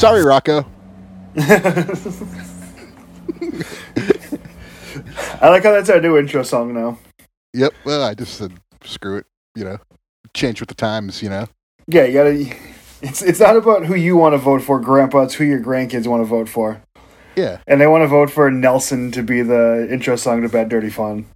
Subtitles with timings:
[0.00, 0.64] Sorry, Rocco.
[1.36, 1.42] I
[5.50, 6.96] like how that's our new intro song now.
[7.54, 7.72] Yep.
[7.84, 8.52] Well, I just said
[8.84, 9.26] screw it.
[9.54, 9.78] You know,
[10.34, 11.22] change with the times.
[11.22, 11.46] You know.
[11.86, 12.56] Yeah, you gotta.
[13.02, 15.22] It's it's not about who you want to vote for, Grandpa.
[15.22, 16.82] It's who your grandkids want to vote for,
[17.34, 17.58] Yeah.
[17.66, 20.90] and they want to vote for Nelson to be the intro song to Bad Dirty
[20.90, 21.26] Fun.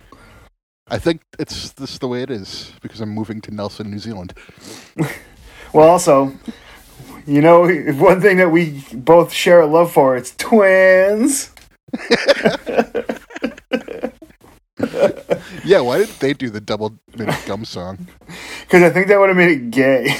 [0.89, 4.35] I think it's this the way it is because I'm moving to Nelson, New Zealand.
[5.73, 6.33] Well, also,
[7.27, 11.51] you know, one thing that we both share a love for, it's twins.
[15.65, 15.81] Yeah.
[15.81, 18.07] Why didn't they do the double minute gum song?
[18.63, 20.17] Because I think that would have made it gay.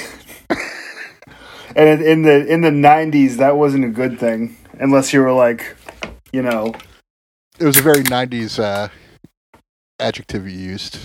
[1.75, 5.75] and in- the in the '90s, that wasn't a good thing, unless you were like,
[6.31, 6.73] you know,
[7.59, 8.87] It was a very '90s uh,
[9.99, 10.99] adjective you used.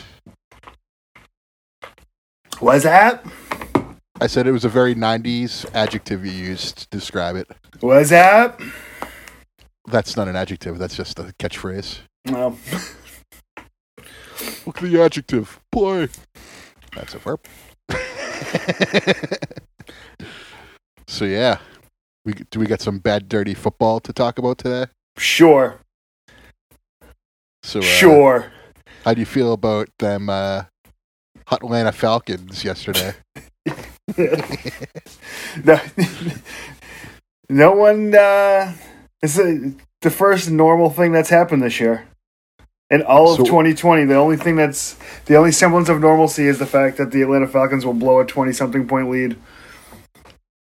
[2.60, 3.24] was that?
[4.20, 7.48] I said it was a very '90s adjective you used to describe it.
[7.80, 8.60] Was that?
[9.88, 10.78] That's not an adjective.
[10.78, 12.00] That's just a catchphrase.
[12.26, 12.56] No.
[14.66, 15.60] Look at the adjective.
[15.72, 16.08] Play.
[16.94, 17.40] That's a verb.
[21.06, 21.58] so yeah,
[22.24, 24.86] we do we got some bad, dirty football to talk about today.
[25.16, 25.78] Sure.
[27.62, 28.52] So uh, Sure.
[29.04, 30.64] how do you feel about them uh,
[31.46, 33.14] hot Atlanta Falcons yesterday?
[35.64, 35.80] no,
[37.48, 38.14] no one.
[38.14, 38.74] Uh,
[39.22, 42.06] it's a, the first normal thing that's happened this year.
[42.90, 44.96] In all of So- 2020, the only thing that's
[45.26, 48.26] the only semblance of normalcy is the fact that the Atlanta Falcons will blow a
[48.26, 49.36] 20 something point lead.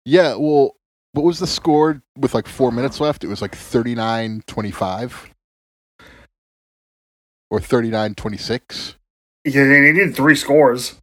[0.05, 0.75] yeah, well,
[1.12, 3.23] what was the score with like four minutes left?
[3.25, 5.12] It was like 39-25
[7.51, 8.95] or 39-26.
[9.45, 10.97] Yeah, they needed three scores.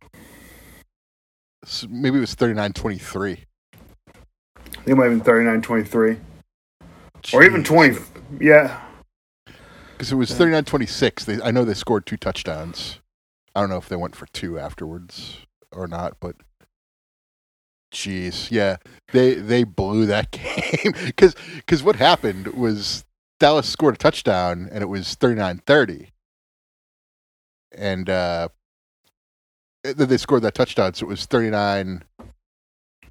[1.64, 3.40] So maybe it was 39-23.
[4.86, 6.18] They might have been 39 23.
[7.34, 7.98] Or even 20.
[8.40, 8.80] Yeah.
[9.98, 11.26] Because it was 39-26.
[11.26, 13.00] They, I know they scored two touchdowns.
[13.56, 15.38] I don't know if they went for two afterwards
[15.72, 16.36] or not, but
[17.94, 18.76] jeez, yeah,
[19.14, 20.94] they they blew that game.
[21.06, 23.06] Because because what happened was
[23.40, 26.10] Dallas scored a touchdown and it was 39-30.
[27.78, 28.50] And uh,
[29.84, 32.04] then they scored that touchdown, so it was 39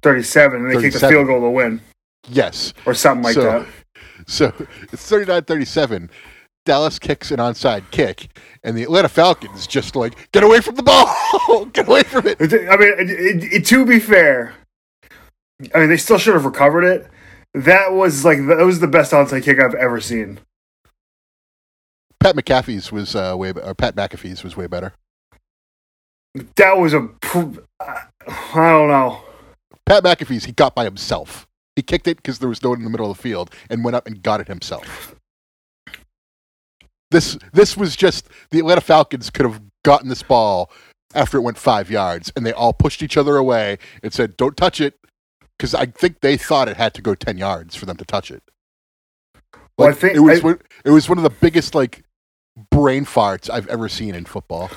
[0.03, 1.09] 37, and they kicked a 37.
[1.09, 1.81] field goal to win,
[2.29, 2.73] Yes.
[2.85, 3.67] or something like So- that.
[4.27, 4.53] So
[4.93, 6.09] it's 39-37.
[6.65, 8.27] Dallas kicks an onside kick,
[8.63, 12.37] and the Atlanta Falcons just like get away from the ball, get away from it.
[12.41, 14.55] I mean, it, it, to be fair,
[15.73, 17.07] I mean, they still should have recovered it.
[17.53, 20.39] That was like that was the best onside kick I've ever seen.
[22.19, 24.93] Pat McAfee's was uh, way, or Pat McAfee's was way better.
[26.55, 28.05] That was a, pr- I
[28.53, 29.21] don't know.
[29.85, 31.47] Pat McAfee's he got by himself.
[31.75, 33.83] He kicked it because there was no one in the middle of the field, and
[33.83, 35.14] went up and got it himself.
[37.15, 40.69] This this was just the Atlanta Falcons could have gotten this ball
[41.13, 44.57] after it went five yards, and they all pushed each other away and said, "Don't
[44.57, 44.95] touch it,"
[45.57, 48.31] because I think they thought it had to go ten yards for them to touch
[48.31, 48.43] it.
[49.77, 52.03] Well, I think- it was I- one, it was one of the biggest like
[52.69, 54.69] brain farts I've ever seen in football.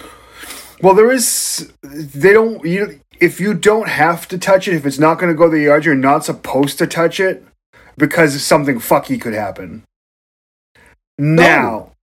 [0.81, 1.72] Well, there is.
[1.82, 2.65] They don't.
[2.65, 5.59] You if you don't have to touch it, if it's not going to go the
[5.59, 7.44] yard, you're not supposed to touch it
[7.97, 9.82] because something fucky could happen.
[11.19, 11.94] Now,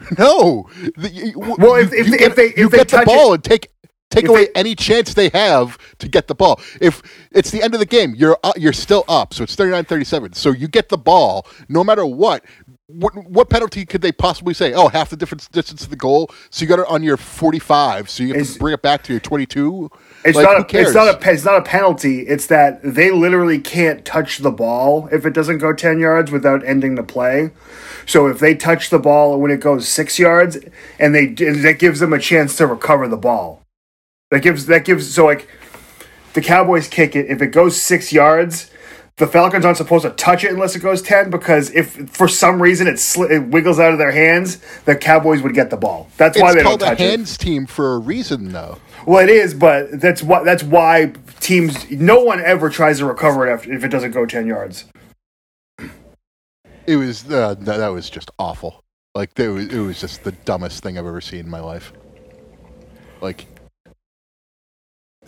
[0.18, 0.68] No.
[0.98, 3.02] You- Well, if- you- if you they- get, if they- you if they get the
[3.06, 3.70] ball and take
[4.10, 6.60] take away they- any chance they have to get the ball.
[6.80, 7.02] If
[7.32, 10.34] it's the end of the game, you're uh, you're still up, so it's 39-37.
[10.34, 12.44] So you get the ball no matter what.
[12.88, 14.72] What, what penalty could they possibly say?
[14.72, 16.30] Oh, half the difference distance to the goal.
[16.50, 18.08] So you got it on your 45.
[18.08, 19.90] So you have It's- to bring it back to your 22.
[20.24, 20.72] it's Like, not.
[20.72, 21.30] A, it's not a.
[21.32, 22.20] It's not a penalty.
[22.20, 26.64] It's that they literally can't touch the ball if it doesn't go ten yards without
[26.64, 27.50] ending the play.
[28.06, 30.56] So if they touch the ball when it goes six yards,
[31.00, 33.62] and they that gives them a chance to recover the ball.
[34.30, 35.48] That gives that gives so like
[36.34, 38.70] the Cowboys kick it if it goes six yards.
[39.18, 42.60] The Falcons aren't supposed to touch it unless it goes ten because if for some
[42.60, 46.08] reason it, sli- it wiggles out of their hands, the Cowboys would get the ball.
[46.18, 47.10] That's why It's they don't called a touch it.
[47.10, 48.76] hands team for a reason, though.
[49.06, 51.90] Well, it is, but that's why that's why teams.
[51.90, 54.84] No one ever tries to recover it after, if it doesn't go ten yards.
[56.86, 58.82] It was uh, that, that was just awful.
[59.14, 61.90] Like it was, it was just the dumbest thing I've ever seen in my life.
[63.22, 63.46] Like,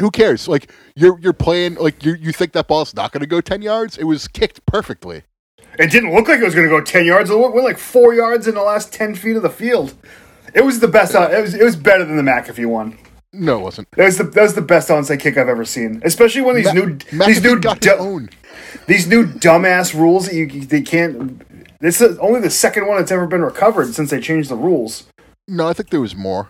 [0.01, 0.49] who cares?
[0.49, 3.63] Like, you're you're playing like you you think that ball's not going to go ten
[3.63, 3.99] yards?
[3.99, 5.23] It was kicked perfectly.
[5.79, 7.31] It didn't look like it was going to go ten yards.
[7.31, 9.95] It went went like four yards in the last ten feet of the field.
[10.55, 11.15] It was the best.
[11.15, 12.99] Uh, it was it was better than the McAfee one.
[13.33, 13.91] No, it wasn't.
[13.93, 16.01] That was the that was the best onside kick I've ever seen.
[16.05, 18.31] Especially when these Ma- new McAfee these new du- own.
[18.87, 21.43] these new dumbass rules that you they can't.
[21.81, 25.07] This is only the second one that's ever been recovered since they changed the rules.
[25.47, 26.49] No, I think there was more.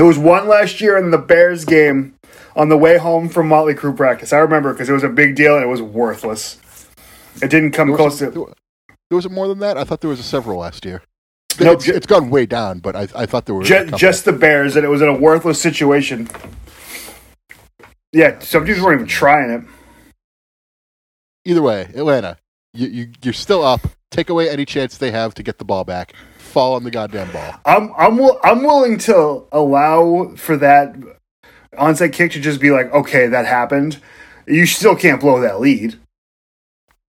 [0.00, 2.14] There was one last year in the Bears game
[2.56, 4.32] on the way home from Motley Crue practice.
[4.32, 6.58] I remember because it was a big deal and it was worthless.
[7.42, 8.54] It didn't come close was, to.
[9.10, 9.76] there, was more than that.
[9.76, 11.02] I thought there was a several last year.
[11.60, 14.32] No, it's, ju- it's gone way down, but I, I thought there were just the
[14.32, 16.30] Bears, and it was in a worthless situation.
[18.14, 19.64] Yeah, some dudes weren't even trying it.
[21.44, 21.90] either way.
[21.94, 22.38] Atlanta,
[22.72, 23.82] you, you you're still up.
[24.10, 26.14] Take away any chance they have to get the ball back.
[26.38, 27.54] Fall on the goddamn ball.
[27.64, 30.96] I'm I'm I'm willing to allow for that
[31.74, 34.00] onside kick to just be like, okay, that happened.
[34.46, 35.98] You still can't blow that lead.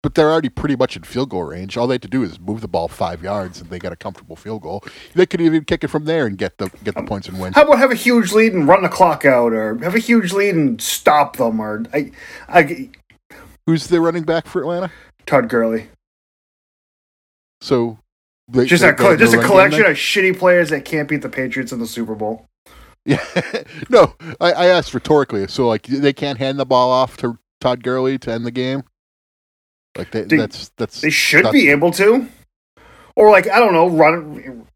[0.02, 1.76] But they're already pretty much in field goal range.
[1.76, 3.96] All they have to do is move the ball five yards, and they got a
[3.96, 4.84] comfortable field goal.
[5.14, 7.54] They could even kick it from there and get the get the points and win.
[7.54, 10.34] How about have a huge lead and run the clock out, or have a huge
[10.34, 12.12] lead and stop them, or I,
[12.48, 12.90] I
[13.68, 14.92] Who's the running back for Atlanta?
[15.26, 15.90] Todd Gurley.
[17.62, 17.98] So
[18.48, 20.86] they, Just they- a they- just a the run game collection of shitty players that
[20.86, 22.46] can't beat the Patriots in the Super Bowl.
[23.06, 23.24] Yeah,
[23.90, 24.14] no.
[24.42, 25.48] I, I asked rhetorically.
[25.48, 28.84] So like they can't hand the ball off to Todd Gurley to end the game.
[29.98, 32.28] Like they, They- that's that's They should that's- be able to,
[33.16, 34.68] or like I don't know, run,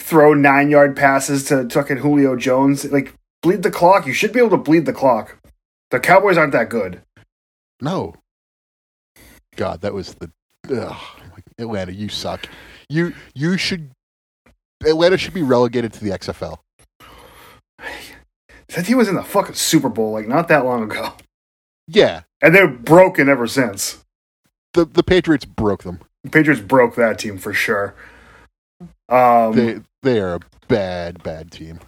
[0.00, 2.90] throw nine yard passes to fucking Julio Jones.
[2.90, 3.12] Like
[3.42, 4.06] bleed the clock.
[4.06, 5.36] You should be able to bleed the clock.
[5.90, 7.02] The Cowboys aren't that good.
[7.82, 8.14] No.
[9.56, 10.30] God, that was the
[10.74, 10.96] ugh,
[11.58, 11.92] Atlanta.
[11.92, 12.48] You suck.
[12.88, 13.90] You you should.
[14.86, 16.58] Atlanta should be relegated to the XFL.
[18.74, 21.14] That team was in the fucking Super Bowl like not that long ago,
[21.86, 24.04] Yeah, and they're broken ever since.
[24.74, 26.00] the the Patriots broke them.
[26.22, 27.94] The Patriots broke that team for sure.
[29.08, 31.80] Um, They they are a bad bad team.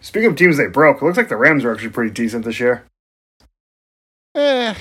[0.00, 2.60] speaking of teams they broke, it looks like the Rams are actually pretty decent this
[2.60, 2.84] year.
[4.36, 4.74] Eh.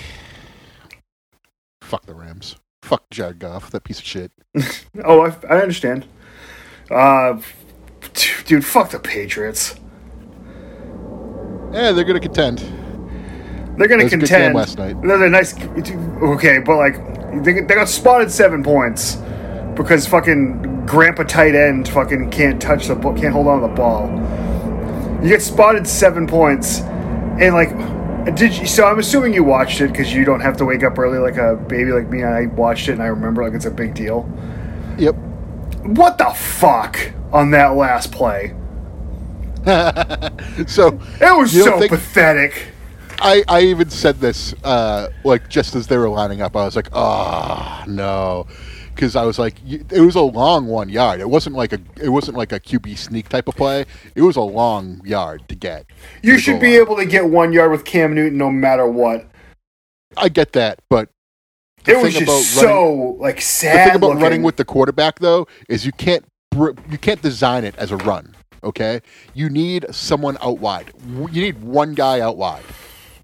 [1.82, 2.56] Fuck the Rams.
[2.88, 4.32] Fuck Jared Goff, that piece of shit.
[5.06, 6.08] Oh, I, I understand.
[6.90, 7.40] Uh,
[8.46, 9.76] dude, fuck the Patriots.
[11.74, 12.60] Yeah, they're gonna contend.
[13.78, 14.56] They're going That to was a good game contend.
[14.56, 15.00] last night.
[15.04, 15.54] They're a nice.
[15.62, 19.18] Okay, but like they, they got spotted seven points
[19.76, 23.74] because fucking grandpa tight end fucking can't touch the ball, can't hold on to the
[23.74, 24.08] ball.
[25.22, 27.70] You get spotted seven points, and like,
[28.36, 28.66] did you?
[28.68, 31.38] So I'm assuming you watched it because you don't have to wake up early like
[31.38, 32.24] a baby like me.
[32.24, 34.30] I watched it and I remember like it's a big deal.
[34.98, 35.16] Yep.
[35.86, 36.98] What the fuck
[37.32, 38.54] on that last play?
[40.68, 42.68] so It was so think- pathetic.
[43.20, 46.56] I, I even said this uh, like just as they were lining up.
[46.56, 48.46] I was like, oh no,
[48.98, 51.20] because I was like, it was a long one yard.
[51.22, 53.86] It wasn't like a it wasn't like a QB sneak type of play.
[54.16, 55.86] It was a long yard to get.
[56.24, 59.28] You the should be able to get one yard with Cam Newton no matter what.
[60.18, 61.10] I get that, but
[61.84, 63.74] the It was just about running- so like sad.
[63.74, 64.24] the thing about looking.
[64.24, 68.36] running with the quarterback though is you can't you can't design it as a run.
[68.64, 69.02] Okay,
[69.36, 70.92] you need someone out wide.
[71.08, 72.64] You need one guy out wide.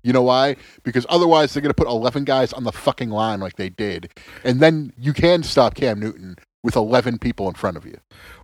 [0.03, 0.57] You know why?
[0.83, 4.11] Because otherwise they're going to put 11 guys on the fucking line like they did.
[4.43, 7.97] And then you can stop Cam Newton with 11 people in front of you.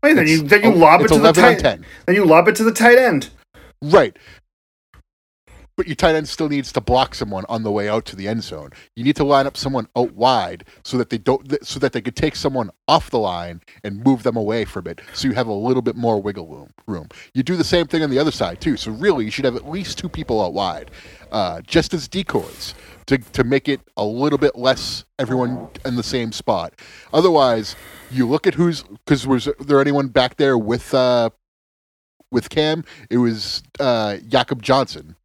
[0.04, 1.60] Wait, then you then you lob it to the tight.
[1.60, 1.86] 10.
[2.06, 3.30] Then you lob it to the tight end.
[3.82, 4.18] Right.
[5.80, 8.28] But your tight end still needs to block someone on the way out to the
[8.28, 8.72] end zone.
[8.98, 12.02] You need to line up someone out wide so that they don't so that they
[12.02, 15.00] could take someone off the line and move them away from it.
[15.14, 16.74] So you have a little bit more wiggle room.
[16.86, 17.08] Room.
[17.34, 18.76] You do the same thing on the other side too.
[18.76, 20.92] So really, you should have at least two people out wide,
[21.32, 22.74] uh, just as decoys
[23.06, 26.74] to to make it a little bit less everyone in the same spot.
[27.14, 27.78] Otherwise,
[28.12, 31.30] you look at who's because was there anyone back there with uh,
[32.32, 32.84] with Cam?
[33.10, 35.16] It was uh, Jakob Johnson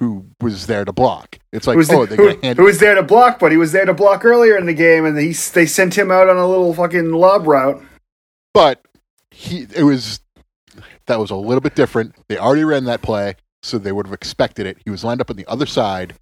[0.00, 1.38] who was there to block.
[1.52, 3.52] It's like, Who was, oh, the- they're who, hand who was there to block, but
[3.52, 6.28] he was there to block earlier in the game, and he they sent him out
[6.28, 7.80] on a little fucking lob route.
[8.52, 8.84] but
[9.30, 10.20] he it was
[11.06, 12.14] that was a little bit different.
[12.28, 14.78] They already ran that play, so they would have expected it.
[14.84, 16.14] He was lined up on the other side,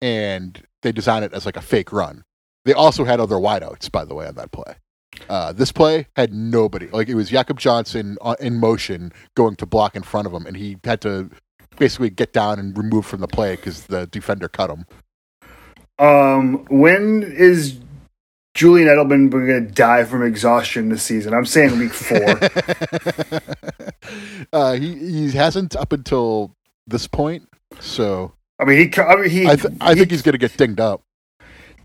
[0.00, 2.24] and they designed it as like a fake run.
[2.64, 4.74] They also had other wideouts, by the way, on that play.
[5.28, 6.88] Uh, this play had nobody.
[6.88, 10.46] Like it was Jakob Johnson uh, in motion going to block in front of him,
[10.46, 11.30] and he had to
[11.82, 14.86] basically get down and remove from the play because the defender cut him.
[15.98, 17.78] Um, when is
[18.54, 21.34] Julian Edelman going to die from exhaustion this season?
[21.34, 22.38] I'm saying week four.
[24.52, 26.54] Uh, he he hasn't up until
[26.86, 27.48] this point,
[27.80, 29.00] so I mean, he.
[29.00, 29.46] I mean, he.
[29.46, 31.00] I th- I think he's gonna get dinged up.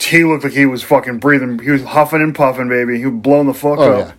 [0.02, 1.60] he looked like he was fucking breathing.
[1.60, 2.98] He was huffing and puffing, baby.
[2.98, 4.14] He was blowing the fuck Oh up.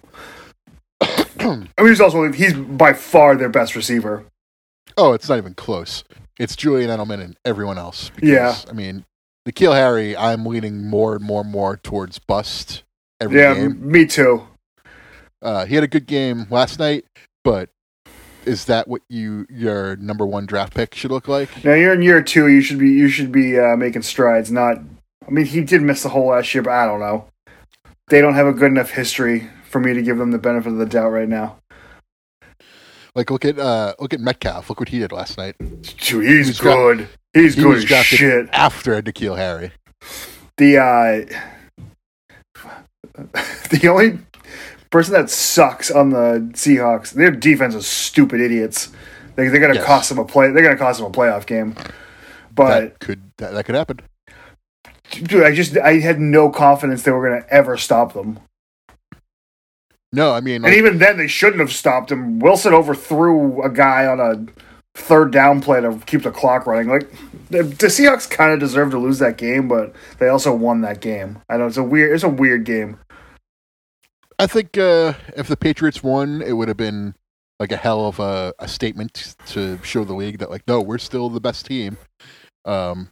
[1.40, 4.25] I mean, he's also he's by far their best receiver.
[4.97, 6.04] Oh, it's not even close.
[6.38, 8.11] It's Julian Edelman and everyone else.
[8.14, 8.54] Because, Yeah.
[8.68, 9.04] I mean,
[9.49, 12.83] N'Keal Harry, I'm leaning more and more and more towards bust
[13.21, 13.64] every Yeah, game.
[13.73, 14.47] m- me too.
[15.40, 17.04] Uh, he had a good game last night,
[17.45, 17.71] but
[18.45, 21.64] is that what you your number one draft pick should look like?
[21.64, 22.49] Now you're in year two.
[22.49, 24.50] You should be you should be uh, making strides.
[24.50, 24.78] Not.
[25.26, 27.26] I mean, he did miss the whole last year, but I don't know.
[28.09, 30.78] They don't have a good enough history for me to give them the benefit of
[30.78, 31.59] the doubt right now.
[33.19, 34.71] Like look at uh, look at Metcalf.
[34.71, 35.57] Look what he did last night.
[35.59, 37.09] Dude, he's dra- good.
[37.35, 38.49] he's He good as shit.
[38.53, 39.73] after N'Keal Harry.
[40.57, 41.27] The uh,
[43.71, 44.21] the only
[44.93, 48.91] person that sucks on the Seahawks, their defense is stupid idiots.
[49.35, 49.85] They they're gonna Yes.
[49.85, 50.53] cost them a play.
[50.53, 51.75] They're gonna cost them a playoff game.
[52.55, 53.99] But that could that, that could happen.
[55.11, 58.39] dude, I just I had no confidence they were gonna ever stop them.
[60.12, 62.38] No, I mean, And even then, they shouldn't have stopped him.
[62.38, 64.47] Wilson overthrew a guy on a
[64.99, 66.88] third down play to keep the clock running.
[66.88, 67.11] Like
[67.50, 71.00] the, the Seahawks kind of deserved to lose that game, but they also won that
[71.00, 71.41] game.
[71.49, 72.99] I know it's a weird, it's a weird game.
[74.38, 77.15] I think uh, if the Patriots won, it would have been
[77.59, 80.99] like a hell of a, a statement to show the league that like, no, we're
[80.99, 81.99] still the best team.
[82.65, 83.11] Um,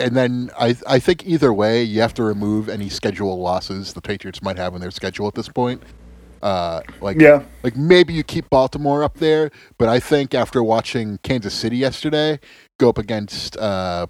[0.00, 4.00] and then I I think either way, you have to remove any schedule losses the
[4.00, 5.82] Patriots might have in their schedule at this point.
[6.42, 11.18] Uh, like Yeah, like maybe you keep Baltimore up there, but I think after watching
[11.22, 12.38] Kansas City yesterday
[12.78, 14.06] go up against uh,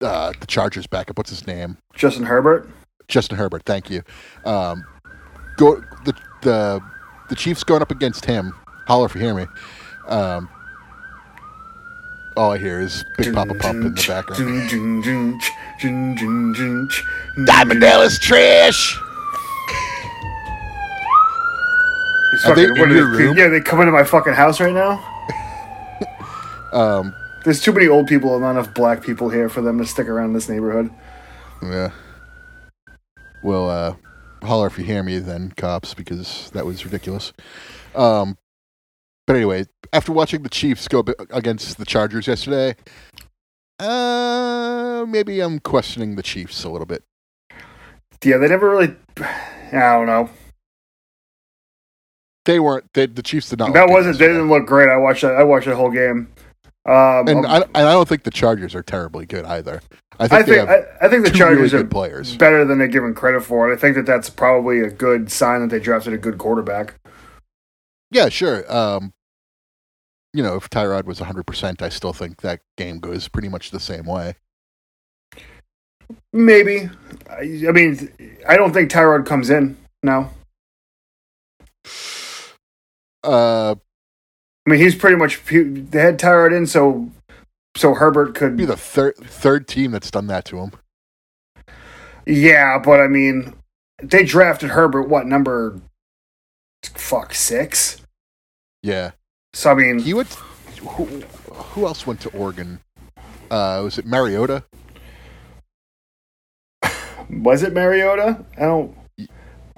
[0.00, 1.78] uh, the Chargers backup, what's his name?
[1.94, 2.68] Justin Herbert.
[3.08, 4.02] Justin Herbert, thank you.
[4.44, 4.84] Um,
[5.56, 6.82] go the the
[7.30, 8.54] the Chiefs going up against him.
[8.86, 9.46] Holler if you hear me.
[10.06, 10.48] Um,
[12.38, 14.70] all I hear is Big Papa Pump in the background.
[17.46, 18.96] Diamond Dallas trash.
[22.44, 23.36] Are they in your room?
[23.36, 25.04] Yeah, they come into my fucking house right now.
[26.70, 27.14] Um,
[27.44, 30.06] There's too many old people and not enough black people here for them to stick
[30.06, 30.90] around this neighborhood.
[31.62, 31.92] yeah.
[33.42, 33.94] Well, uh,
[34.42, 37.32] holler if you hear me, then cops, because that was ridiculous.
[37.94, 38.36] Um,
[39.28, 42.74] but anyway, after watching the Chiefs go against the Chargers yesterday,
[43.78, 47.04] uh, maybe I'm questioning the Chiefs a little bit.
[48.24, 48.96] Yeah, they never really.
[49.18, 50.30] I don't know.
[52.46, 52.86] They weren't.
[52.94, 53.74] They, the Chiefs did not.
[53.74, 54.16] That look wasn't.
[54.18, 54.38] They yesterday.
[54.38, 54.88] didn't look great.
[54.88, 55.32] I watched that.
[55.36, 56.32] I watched that whole game.
[56.86, 59.82] Um, And um, I, and I don't think the Chargers are terribly good either.
[60.18, 62.34] I think I they think I, I think the Chargers really are good players.
[62.38, 65.60] better than they're given credit for, and I think that that's probably a good sign
[65.60, 66.94] that they drafted a good quarterback.
[68.10, 68.64] Yeah, sure.
[68.74, 69.12] Um,
[70.32, 73.80] you know, if Tyrod was 100%, I still think that game goes pretty much the
[73.80, 74.34] same way.
[76.32, 76.88] Maybe.
[77.30, 80.30] I, I mean, I don't think Tyrod comes in now.
[83.24, 87.10] Uh, I mean, he's pretty much he, they had Tyrod in so
[87.76, 88.56] so Herbert could.
[88.56, 90.72] be the third third team that's done that to him.
[92.26, 93.54] Yeah, but I mean,
[94.02, 95.80] they drafted Herbert what number?
[96.84, 98.00] Fuck six.
[98.82, 99.12] Yeah,
[99.58, 100.32] So I mean, he went.
[100.82, 101.04] Who,
[101.52, 102.78] who else went to Oregon?
[103.50, 104.62] Uh, was it Mariota?
[107.28, 108.44] was it Mariota?
[108.56, 108.96] I don't.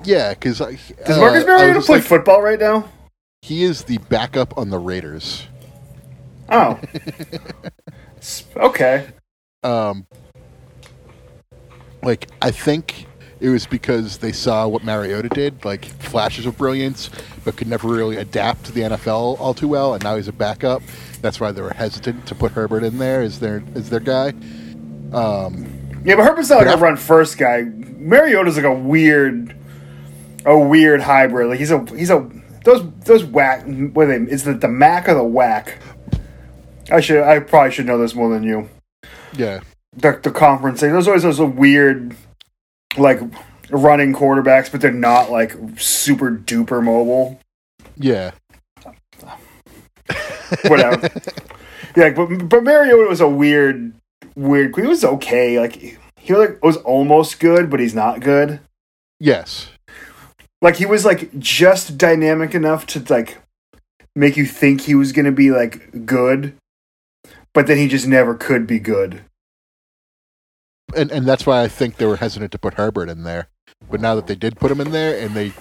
[0.04, 2.90] Yeah, because Does Marcus Mariota play football right now?
[3.40, 5.46] he is the backup on the Raiders.
[6.50, 6.78] Oh.
[8.54, 9.08] Okay.
[9.62, 10.06] um,
[12.02, 13.06] like I think
[13.40, 17.10] it was because they saw what Mariota did, like flashes of brilliance,
[17.44, 20.32] but could never really adapt to the NFL all too well, and now he's a
[20.32, 20.82] backup.
[21.22, 24.28] That's why they were hesitant to put Herbert in there as their as their guy.
[25.12, 25.66] Um,
[26.04, 27.62] Yeah, but Herbert's not like a run first guy.
[27.62, 29.54] Mariota's like a weird,
[30.46, 31.48] a weird hybrid.
[31.50, 32.28] Like he's a he's a
[32.64, 33.64] those those whack.
[33.66, 34.30] What are they?
[34.32, 35.78] Is it the Mac or the whack?
[36.90, 38.68] I should I probably should know this more than you.
[39.32, 39.60] yeah,
[39.96, 40.92] The the conference thing.
[40.92, 42.16] There's always those weird,
[42.96, 43.20] like
[43.70, 47.38] running quarterbacks, but they're not like super duper mobile.
[47.96, 48.32] yeah,
[50.66, 51.08] Whatever.
[51.96, 53.92] yeah, but but Mariota was a weird,
[54.34, 54.74] weird.
[54.74, 55.60] He was okay.
[55.60, 58.60] Like he like was almost good, but he's not good.
[59.20, 59.68] yes,
[60.60, 63.38] Like he was like just dynamic enough to like
[64.16, 66.54] make you think he was gonna be like good,
[67.54, 69.22] but then he just never could be good.
[70.96, 73.48] And and that's why I think they were hesitant to put Herbert in there.
[73.90, 75.52] But now that they did put him in there, and they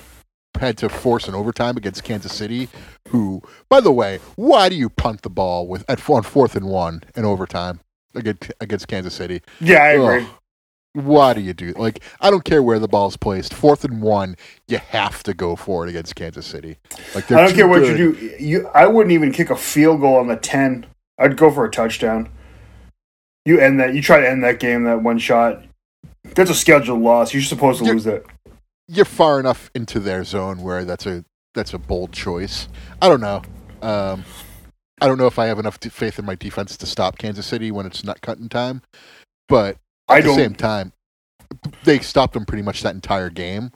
[0.59, 2.69] had to force an overtime against Kansas City.
[3.09, 6.67] Who, by the way, why do you punt the ball with at on fourth and
[6.67, 7.79] one in overtime
[8.15, 9.41] against against Kansas City?
[9.59, 10.23] Yeah, I agree.
[10.23, 10.29] Ugh.
[10.93, 12.03] Why do you do like?
[12.19, 13.53] I don't care where the ball's placed.
[13.53, 14.35] Fourth and one,
[14.67, 16.77] you have to go for it against Kansas City.
[17.13, 17.99] Like I don't care what good.
[17.99, 18.43] you do.
[18.43, 20.87] You, I wouldn't even kick a field goal on the ten.
[21.19, 22.29] I'd go for a touchdown.
[23.49, 23.95] You end that.
[23.95, 24.83] You try to end that game.
[24.83, 25.63] That one shot.
[26.35, 27.33] That's a scheduled loss.
[27.33, 28.23] You're supposed to You're- lose it.
[28.87, 31.23] You're far enough into their zone where that's a
[31.55, 32.67] that's a bold choice.
[33.01, 33.41] I don't know.
[33.81, 34.23] Um,
[35.01, 37.71] I don't know if I have enough faith in my defense to stop Kansas City
[37.71, 38.81] when it's not cutting time,
[39.47, 39.75] but
[40.09, 40.35] at I the don't.
[40.37, 40.93] same time,
[41.85, 43.71] they stopped them pretty much that entire game.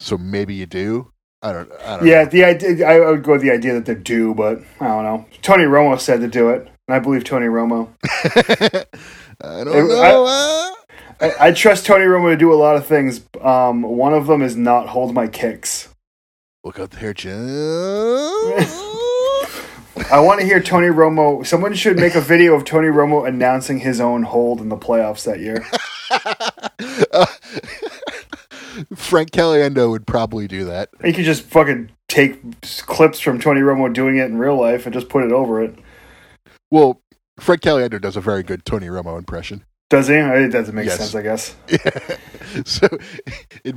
[0.00, 1.10] So maybe you do.
[1.42, 1.70] I don't.
[1.84, 2.30] I don't Yeah, know.
[2.30, 2.86] the idea.
[2.86, 5.26] I would go with the idea that they do, but I don't know.
[5.42, 7.88] Tony Romo said to do it, and I believe Tony Romo.
[9.40, 10.26] I don't I- know.
[10.26, 10.74] uh,
[11.20, 13.22] I, I trust Tony Romo to do a lot of things.
[13.40, 15.88] Um, one of them is not hold my kicks.
[16.64, 18.56] look out there, Joe.
[20.12, 21.44] I want to hear Tony Romo.
[21.44, 25.24] Someone should make a video of Tony Romo announcing his own hold in the playoffs
[25.24, 25.66] that year.
[28.94, 30.90] Frank Caliendo would probably do that.
[31.04, 32.40] You could just fucking take
[32.86, 35.74] clips from Tony Romo doing it in real life and just put it over it.
[36.70, 37.00] Well,
[37.40, 39.64] Fred Caliendo does a very good Tony Romo impression.
[39.90, 40.14] Does he?
[40.14, 40.98] It doesn't make Yes.
[40.98, 41.56] sense, I guess.
[42.66, 42.86] so
[43.64, 43.76] it,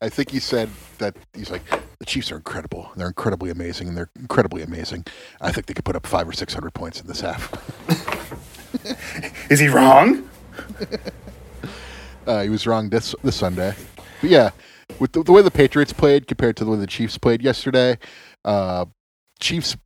[0.00, 1.62] I think he said that he's like
[1.98, 2.90] the Chiefs are incredible.
[2.96, 5.04] They're incredibly amazing, and they're incredibly amazing.
[5.40, 7.52] I think they could put up five or six hundred points in this half.
[9.50, 10.28] Is he wrong?
[12.26, 13.72] Uh, he was wrong this this Sunday,
[14.20, 14.50] but yeah,
[14.98, 17.96] with the, the way the Patriots played compared to the way the Chiefs played yesterday,
[18.44, 18.84] uh,
[19.38, 19.76] Chiefs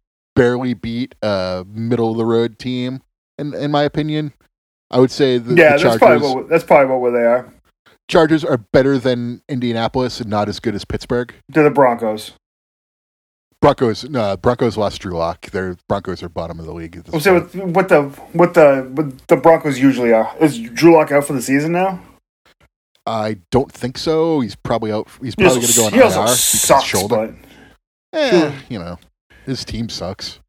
[0.41, 3.03] barely beat a middle of the road team.
[3.39, 4.33] In in my opinion,
[4.91, 7.27] I would say the, yeah, the that's Chargers probably what, that's probably what where they
[7.27, 7.53] are.
[8.09, 11.35] Chargers are better than Indianapolis and not as good as Pittsburgh.
[11.49, 12.33] They're the Broncos.
[13.61, 15.51] Broncos, no, Broncos lost Drew Lock.
[15.51, 16.97] Their Broncos are bottom of the league.
[16.97, 17.55] At this We'll say point.
[17.55, 20.35] what, what the what the what the Broncos usually are.
[20.41, 22.01] Is Drew Lock out for the season now?
[23.07, 24.41] I don't think so.
[24.41, 25.09] He's probably out.
[25.23, 27.35] He's probably going to go on also IR because sucks, shoulder.
[28.13, 28.99] but Eh, you know,
[29.47, 30.41] his team sucks.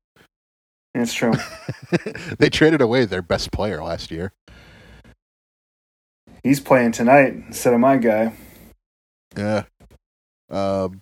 [0.93, 1.33] it's true.
[2.39, 4.33] they traded away their best player last year.
[6.43, 8.33] He's playing tonight instead of my guy.
[9.37, 9.63] Yeah.
[10.49, 11.01] Um,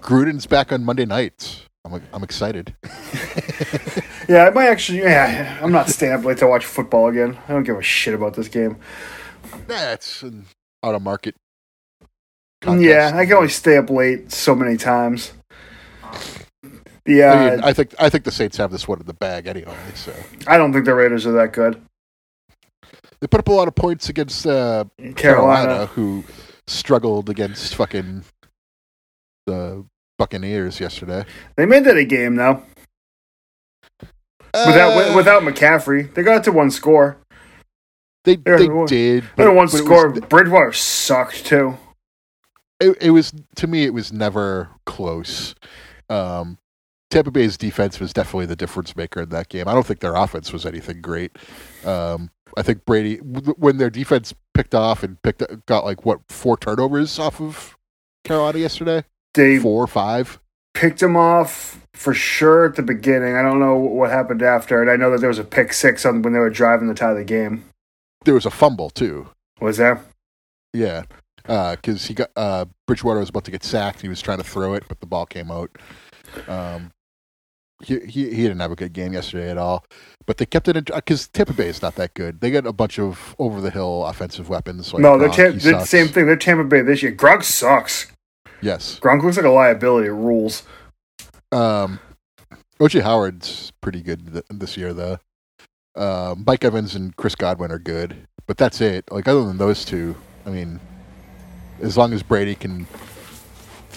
[0.00, 1.62] Gruden's back on Monday nights.
[1.84, 2.74] I'm I'm excited.
[4.28, 4.98] Yeah, I might actually.
[4.98, 7.38] Yeah, I'm not staying up late to watch football again.
[7.48, 8.76] I don't give a shit about this game.
[9.66, 11.34] That's out of market.
[12.66, 15.32] Yeah, I can only stay up late so many times.
[17.08, 19.46] I, Yeah, mean, I think I think the Saints have this one in the bag
[19.46, 19.74] anyway.
[19.94, 20.12] So
[20.46, 21.80] I don't think the Raiders are that good.
[23.20, 25.14] they put up a lot of points against uh, Carolina.
[25.16, 26.22] Carolina, who
[26.66, 28.24] struggled against fucking
[29.46, 29.84] the
[30.18, 31.24] Buccaneers yesterday.
[31.56, 32.62] They made that a game though.
[34.54, 37.18] Without Uh, without McCaffrey, they got to one score.
[38.24, 39.24] they yeah, they well, did.
[39.36, 40.08] They had one but score.
[40.10, 41.76] was- Bridgewater sucked too.
[42.80, 45.54] it, it was to me it was never close.
[46.10, 46.58] Um,
[47.10, 49.66] Tampa Bay's defense was definitely the difference maker in that game.
[49.66, 51.36] I don't think their offense was anything great.
[51.84, 56.56] Um, I think Brady when their defense picked off and picked got like what four
[56.56, 57.76] turnovers off of
[58.24, 60.38] Carolina yesterday, They four or five.
[60.74, 63.36] picked them off for sure at the beginning.
[63.36, 64.92] I don't know what happened after it.
[64.92, 67.10] I know that there was a pick six on when they were driving the tie
[67.12, 67.64] of the game.
[68.24, 69.28] There was a fumble too.
[69.60, 70.02] Was there?
[70.74, 71.04] Yeah,
[71.42, 74.02] because he got uh, Bridgewater was about to get sacked.
[74.02, 75.70] He was trying to throw it, but the ball came out.
[76.46, 76.90] Um,
[77.82, 79.84] he, he he didn't have a good game yesterday at all.
[80.26, 82.40] But they kept it because Tampa Bay is not that good.
[82.40, 84.92] They got a bunch of over the hill offensive weapons.
[84.92, 86.26] Like no, they're, Gronk, tam- they're the same thing.
[86.26, 87.12] They're Tampa Bay this year.
[87.12, 88.12] Gronk sucks.
[88.60, 88.98] Yes.
[89.00, 90.08] Gronk looks like a liability.
[90.08, 90.64] Rules.
[91.52, 92.00] Um,
[92.80, 95.18] OJ Howard's pretty good th- this year though.
[95.96, 99.10] Um, Mike Evans and Chris Godwin are good, but that's it.
[99.10, 100.14] Like other than those two,
[100.44, 100.78] I mean,
[101.80, 102.86] as long as Brady can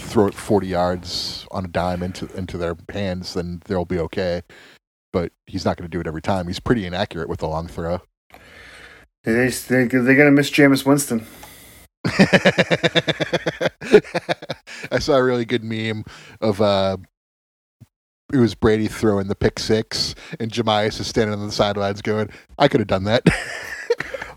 [0.01, 4.41] throw it forty yards on a dime into into their hands, then they'll be okay.
[5.13, 6.47] But he's not going to do it every time.
[6.47, 8.01] He's pretty inaccurate with the long throw.
[9.23, 11.25] They, they, they're going to miss Jameis Winston.
[14.91, 16.03] I saw a really good meme
[16.39, 16.97] of uh
[18.33, 22.29] it was Brady throwing the pick six and Jameis is standing on the sidelines going,
[22.57, 23.23] I could have done that.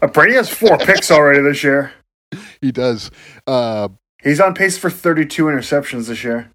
[0.02, 1.92] Uh, Brady has four picks already this year.
[2.60, 3.10] he does.
[3.46, 3.88] Uh
[4.24, 6.50] He's on pace for 32 interceptions this year.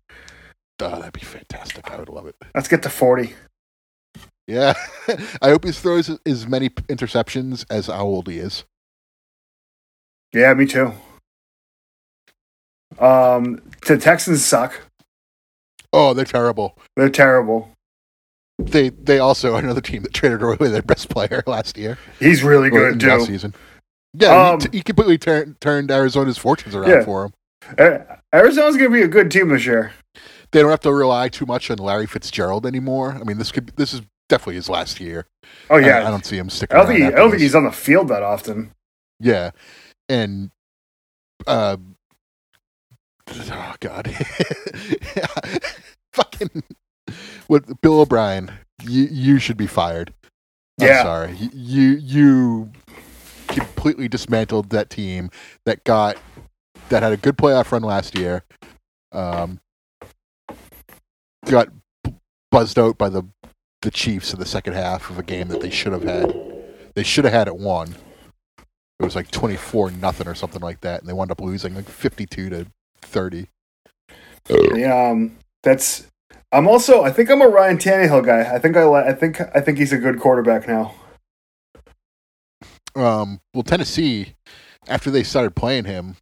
[0.82, 1.90] oh, that'd be fantastic.
[1.92, 2.36] I would love it.
[2.56, 3.34] Let's get to 40.
[4.48, 4.74] Yeah.
[5.42, 8.64] I hope he throws as many interceptions as how old he is.
[10.34, 10.94] Yeah, me too.
[13.00, 14.82] Um, the Texans suck.
[15.94, 16.78] Oh, they're terrible.
[16.96, 17.70] They're terrible.
[18.58, 21.98] They they also are another team that traded away their best player last year.
[22.20, 23.32] He's really good last too.
[23.34, 23.56] season.
[24.14, 27.04] Yeah, Um, he, t- he completely tur- turned Arizona's fortunes around Yeah.
[27.06, 27.34] for him.
[27.78, 29.91] Arizona's going to be a good team this year.
[30.52, 33.13] They don't have to rely too much on Larry Fitzgerald anymore.
[33.19, 35.28] I mean, this could this is definitely his last year.
[35.69, 36.76] Oh yeah, I, don't see him sticking.
[36.76, 38.72] I don't around think I don't think he's on the field that often.
[39.19, 39.52] Yeah,
[40.08, 40.50] and
[41.45, 41.78] uh,
[43.52, 44.08] oh god,
[46.13, 46.63] fucking
[47.48, 48.52] with Bill O'Brien,
[48.84, 50.13] you you should be fired.
[50.80, 51.04] I'm Yeah.
[51.04, 52.72] sorry, you you
[53.48, 55.30] completely dismantled that team
[55.65, 56.17] that got
[56.89, 58.43] that had a good playoff run last year.
[59.12, 59.60] Um,
[61.45, 61.69] got
[62.04, 62.15] b-
[62.52, 63.23] buzzed out by the
[63.82, 66.36] the Chiefs in the second half of a game that they should have had.
[66.95, 67.95] They should have had it won.
[68.99, 71.75] It was like twenty four nothing or something like that, and they wound up losing
[71.75, 72.67] like fifty two to
[73.02, 73.47] thirty.
[74.49, 76.08] Yeah, um, that's.
[76.52, 77.04] I'm also.
[77.04, 78.54] I think I'm a Ryan Tannehill guy.
[78.54, 78.84] I think I.
[79.10, 79.39] I think.
[79.56, 80.93] I think he's a good quarterback now.
[82.95, 84.34] Um, well, Tennessee,
[84.88, 86.17] after they started playing him,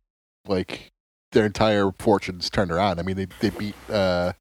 [0.50, 0.90] like
[1.32, 3.00] their entire fortunes turned around.
[3.00, 3.76] I mean, they they beat.
[3.90, 4.34] Uh,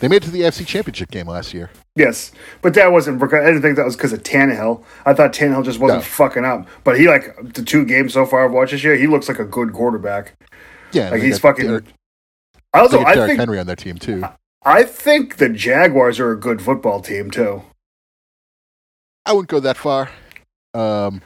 [0.00, 1.70] they made it to the AFC Championship game last year.
[1.96, 3.20] Yes, but that wasn't.
[3.20, 4.82] because I didn't think that was because of Tannehill.
[5.06, 6.04] I thought Tannehill just wasn't No.
[6.04, 6.66] fucking up.
[6.82, 8.96] But he like the two games so far I've watched this year.
[8.96, 10.34] He looks like a good quarterback.
[10.92, 11.66] Yeah, Like they fucking.
[11.66, 11.84] Derek,
[12.74, 13.02] also.
[13.02, 13.40] I Derrick think.
[13.40, 14.24] Henry on their team too.
[14.64, 17.62] I think the Jaguars are a good football team too.
[19.26, 20.10] I wouldn't go that far.
[20.74, 21.22] Um,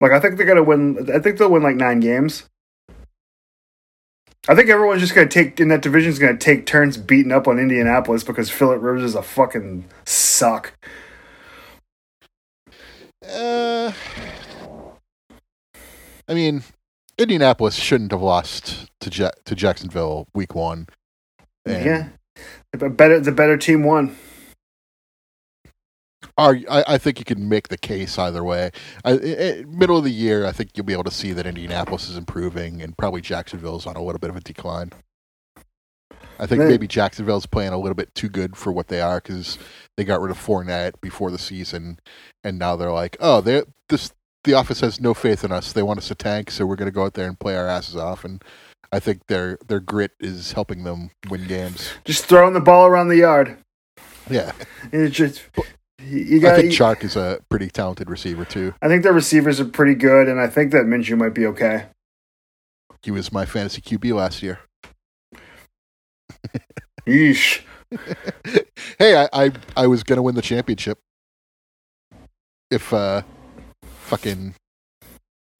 [0.00, 1.08] Like I think they're gonna win.
[1.12, 2.44] I think they'll win like nine games.
[4.46, 7.48] I think everyone's just gonna take in that division is gonna take turns beating up
[7.48, 10.74] on Indianapolis because Philip Rivers is a fucking suck.
[13.26, 13.92] uh,
[16.28, 16.62] I mean,
[17.18, 20.88] Indianapolis shouldn't have lost to ja- to Jacksonville week one.
[21.64, 22.08] And yeah,
[22.72, 24.16] the better the better team won.
[26.36, 28.70] Are, I, I think you can make the case either way.
[29.04, 32.08] I, I, middle of the year, I think you'll be able to see that Indianapolis
[32.08, 34.90] is improving, and probably Jacksonville's on a little bit of a decline.
[36.38, 36.68] I think Man.
[36.68, 39.58] maybe Jacksonville's playing a little bit too good for what they are because
[39.96, 42.00] they got rid of Fournette before the season,
[42.42, 45.72] and now they're like, oh, they this the office has no faith in us.
[45.72, 47.66] They want us to tank, so we're going to go out there and play our
[47.66, 48.24] asses off.
[48.24, 48.42] And
[48.92, 51.92] I think their their grit is helping them win games.
[52.04, 53.56] Just throwing the ball around the yard.
[54.30, 54.52] Yeah,
[54.90, 55.42] It's just
[56.04, 56.56] you you I got.
[56.56, 58.74] think Chark is a pretty talented receiver too.
[58.82, 61.86] I think their receivers are pretty good, and I think that Minshew might be okay.
[63.02, 64.60] He was my fantasy QB last year.
[67.06, 67.62] Yeesh.
[68.98, 70.98] hey, I, I I was gonna win the championship
[72.70, 73.22] if uh
[73.82, 74.54] fucking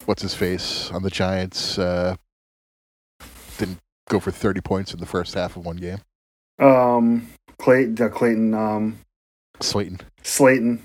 [0.05, 2.15] what's his face on the Giants uh
[3.57, 3.79] didn't
[4.09, 5.99] go for thirty points in the first half of one game.
[6.59, 8.99] Um, Clayton, uh, Clayton, um,
[9.61, 9.99] Slayton.
[10.23, 10.81] Slayton.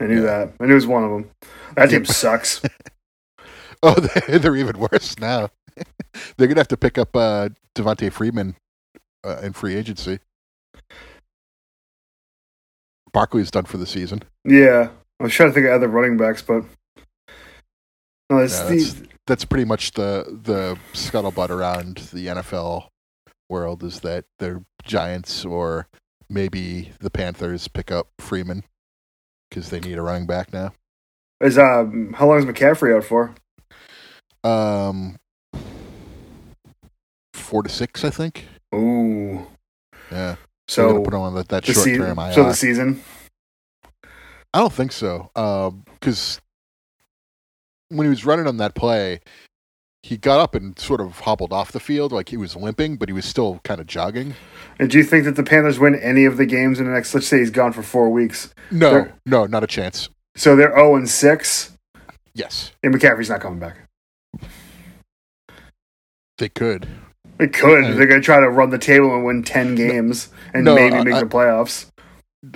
[0.00, 0.44] I knew Yeah.
[0.46, 0.52] that.
[0.60, 1.30] I knew it was one of them.
[1.76, 2.62] That team sucks.
[3.84, 3.94] Oh,
[4.28, 5.48] they're, they're even worse now.
[6.36, 8.54] they're gonna have to pick up uh Devonta Freeman
[9.26, 10.20] uh, in free agency.
[13.12, 14.22] Barkley's done for the season.
[14.44, 16.64] Yeah, I was trying to think of other running backs, but
[18.30, 22.86] no, Yeah, the, that's pretty much the the scuttlebutt around the NFL
[23.50, 25.88] world is that the Giants or
[26.32, 28.64] maybe the Panthers pick up Freeman
[29.50, 30.72] because they need a running back now.
[31.40, 33.34] is um how long is McCaffrey out for?
[34.44, 35.16] Um,
[37.34, 38.46] four to six, I think.
[38.74, 39.46] Ooh,
[40.10, 42.02] Yeah, so put him on that, that short season.
[42.02, 42.32] term IR.
[42.32, 43.02] So the season.
[44.54, 45.30] I don't think so.
[46.00, 46.40] Because
[47.88, 49.20] when he was running on that play,
[50.02, 53.08] he got up and sort of hobbled off the field like he was limping, but
[53.08, 54.34] he was still kind of jogging.
[54.78, 57.14] And do you think that the Panthers win any of the games in the next?
[57.14, 60.08] Let's say he's gone for four weeks, No, They're- no, not a chance.
[60.34, 61.76] so they're zero and six,
[62.34, 63.76] Yes, and McCaffrey's not coming back.
[66.38, 66.88] they could.
[67.38, 67.84] They could.
[67.84, 70.74] Uh, They're going to try to run the table and win ten games and No,
[70.74, 71.86] maybe I- make I- the playoffs.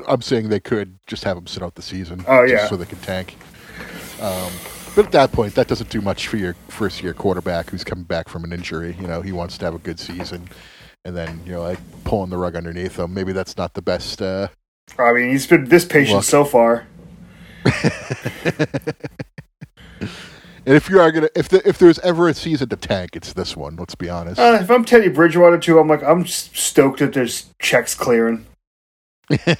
[0.08, 2.24] I'm saying they could just have him sit out the season.
[2.26, 2.68] Oh, just yeah.
[2.68, 3.36] so they can tank.
[4.20, 4.50] Um,
[4.96, 8.04] but at that point, that doesn't do much for your first year quarterback who's coming
[8.04, 8.96] back from an injury.
[8.98, 10.48] You know, he wants to have a good season,
[11.04, 13.12] and then you know, like pulling the rug underneath him.
[13.12, 14.22] Maybe that's not the best.
[14.22, 14.48] Uh,
[14.98, 16.24] I mean, he's been this patient Look.
[16.24, 16.86] so far.
[17.66, 17.74] and
[20.64, 23.54] if you are gonna, if the, if there's ever a season to tank, it's this
[23.54, 23.76] one.
[23.76, 24.40] Let's be honest.
[24.40, 28.46] Uh, if I'm Teddy Bridgewater too, I'm like I'm stoked that there's checks clearing.
[29.28, 29.56] yeah,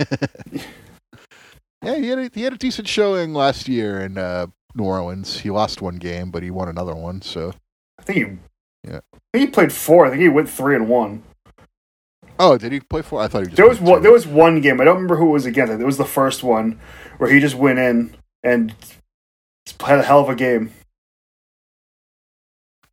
[1.83, 5.40] he had a, he had a decent showing last year in uh, New Orleans.
[5.40, 7.22] He lost one game, but he won another one.
[7.22, 7.52] So
[7.98, 9.00] I think he Yeah.
[9.14, 10.06] I think he played four.
[10.06, 11.22] I think he went three and one.
[12.38, 13.20] Oh, did he play four?
[13.22, 13.56] I thought he just.
[13.56, 14.02] There was one.
[14.02, 14.80] There was one game.
[14.80, 15.72] I don't remember who it was against.
[15.72, 16.78] It was the first one
[17.18, 18.74] where he just went in and
[19.80, 20.70] had a hell of a game.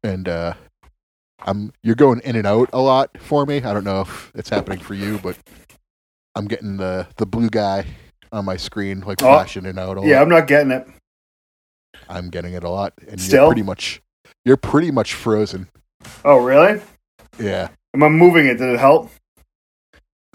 [0.04, 0.54] and uh,
[1.39, 3.58] I'm you're going in and out a lot for me.
[3.58, 5.38] I don't know if it's happening for you, but
[6.36, 7.86] I'm getting the the blue guy
[8.32, 9.26] on my screen like Oh.
[9.26, 9.98] flashing in and out.
[9.98, 10.22] A Yeah, lot.
[10.24, 10.88] I'm not getting it.
[12.10, 13.44] I'm getting it a lot, and Still?
[13.44, 14.02] you're pretty much
[14.46, 15.70] you're pretty much frozen.
[16.26, 16.82] Oh, really?
[17.39, 18.56] Yeah, Am I moving it?
[18.58, 19.10] Did it help?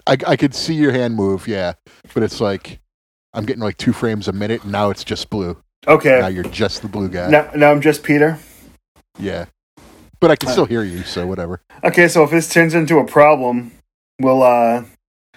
[0.07, 1.46] I I could see your hand move.
[1.46, 1.74] Yeah,
[2.14, 2.81] but it's like
[3.35, 5.57] I'm getting like two frames a minute, and now it's just blue.
[5.87, 6.18] Okay.
[6.20, 7.28] Now you're just the blue guy.
[7.31, 8.38] Now, now I'm just Peter.
[9.18, 9.46] Yeah,
[10.20, 11.61] but I can still hear you, so whatever.
[11.85, 13.72] Okay, so if this turns into a problem,
[14.20, 14.85] we'll uh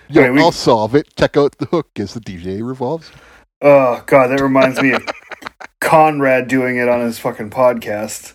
[0.10, 1.14] Yeah, we- I'll solve it.
[1.18, 3.12] Check out the hook as the DJ revolves.
[3.62, 5.04] oh god, that reminds me of
[5.80, 8.34] Conrad doing it on his fucking podcast.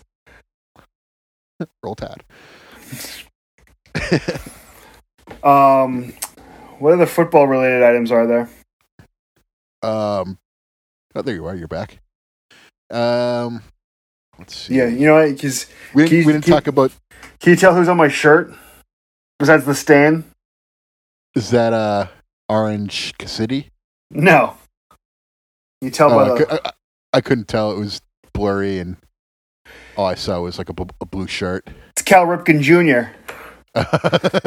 [1.83, 2.23] Roll Tide.
[5.43, 6.13] Um
[6.79, 8.49] what other football related items are there?
[9.83, 10.37] Um,
[11.15, 11.55] oh, there you are.
[11.55, 11.99] You're back.
[12.91, 13.61] Um,
[14.37, 14.75] let's see.
[14.75, 15.29] Yeah, you know what?
[15.33, 16.91] Because we didn't, Keith- we didn't Keith- talk about.
[17.39, 18.53] can you tell who's on my shirt?
[19.39, 20.23] Besides the stain?
[21.35, 22.07] Is that uh
[22.49, 23.69] Orange Cassidy?
[24.11, 24.57] No.
[25.81, 26.73] You tell Oh, by the
[27.13, 27.71] I, couldn't tell.
[27.71, 28.01] It was
[28.33, 28.97] blurry, and
[29.95, 31.67] all I saw was like a, blue shirt.
[31.91, 33.11] it's Cal Ripken Jr.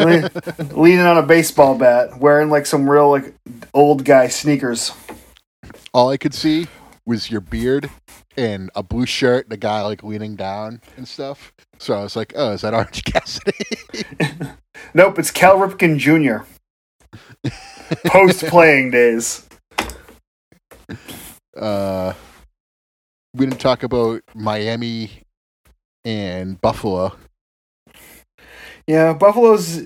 [0.00, 3.34] Le- leaning on a baseball bat, wearing like some real like
[3.74, 4.92] old guy sneakers.
[5.94, 6.66] all I could see
[7.06, 7.90] was your beard
[8.36, 11.52] and a blue shirt, and a guy like leaning down and stuff.
[11.78, 13.56] So I was like, "Oh, is that Orange Cassidy?"
[14.94, 16.44] Nope, it's Cal Ripken Jr.
[18.06, 19.46] Post playing days.
[21.56, 22.14] uh,
[23.34, 25.22] we didn't talk about Miami
[26.04, 27.16] and Buffalo.
[28.86, 29.82] Yeah, Buffalo's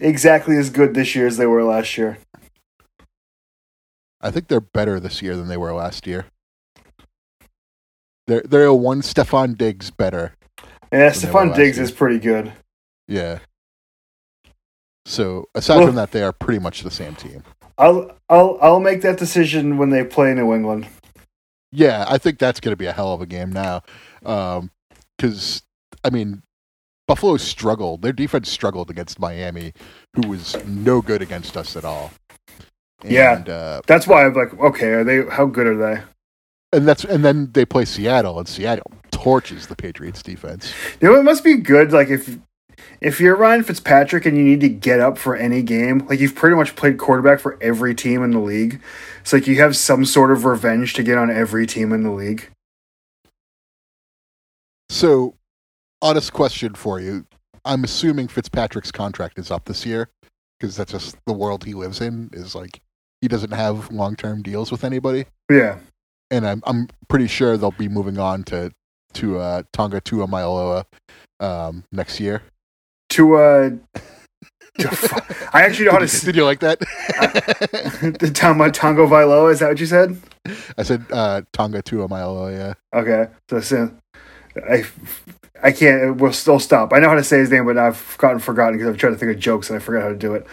[0.00, 2.18] exactly as good this year as they were last year.
[4.20, 6.26] I think they're better this year than they were last year.
[8.26, 10.34] They're they're a one Stefon Diggs better.
[10.92, 11.84] Yeah, Stefon Diggs year.
[11.84, 12.52] is pretty good.
[13.06, 13.38] Yeah.
[15.06, 17.44] So aside Well- from that, they are pretty much the same team.
[17.78, 20.88] I'll I'll I'll make that decision when they play New England.
[21.70, 23.82] Yeah, I think that's going to be a hell of a game now.
[24.20, 25.62] Because
[26.04, 26.42] I mean,
[27.06, 28.02] Buffalo struggled.
[28.02, 29.72] Their defense struggled against Miami,
[30.14, 32.12] who was no good against us at all.
[33.04, 33.36] Yeah.
[33.36, 35.24] And, uh, That's why I'm like, okay, are they?
[35.24, 36.02] How good are they?
[36.72, 40.72] and that's and then they play Seattle, and Seattle torches the Patriots defense.
[41.00, 41.92] You know, it must be good.
[41.92, 42.38] Like if
[43.00, 46.34] if you're Ryan Fitzpatrick and you need to get up for any game, like you've
[46.34, 48.80] pretty much played quarterback for every team in the league.
[49.20, 52.10] It's like you have some sort of revenge to get on every team in the
[52.10, 52.48] league.
[54.90, 55.34] So,
[56.02, 57.26] honest question for you:
[57.64, 60.08] I'm assuming Fitzpatrick's contract is up this year
[60.58, 62.30] because that's just the world he lives in.
[62.32, 62.80] Is like
[63.20, 65.78] he doesn't have long term deals with anybody, Yeah.
[66.30, 68.70] and I'm I'm pretty sure they'll be moving on to
[69.14, 70.84] to uh, Tonga Tua Mailoa
[71.40, 72.42] um, next year.
[73.10, 73.70] To uh,
[75.52, 76.24] I actually know how to.
[76.24, 76.78] Did, you like that?
[78.20, 80.20] the Tonga Tongo Vailoa, is that what you said?
[80.76, 82.52] I said uh, Tonga Tua Mailoa.
[82.52, 82.74] Yeah.
[82.98, 83.90] Okay, so, so
[84.68, 84.84] I,
[85.62, 86.16] I can't.
[86.16, 86.92] We'll still stop.
[86.92, 89.16] I know how to say his name, but I've gotten forgotten because I've tried to
[89.16, 90.46] think of jokes and I forgot how to do it.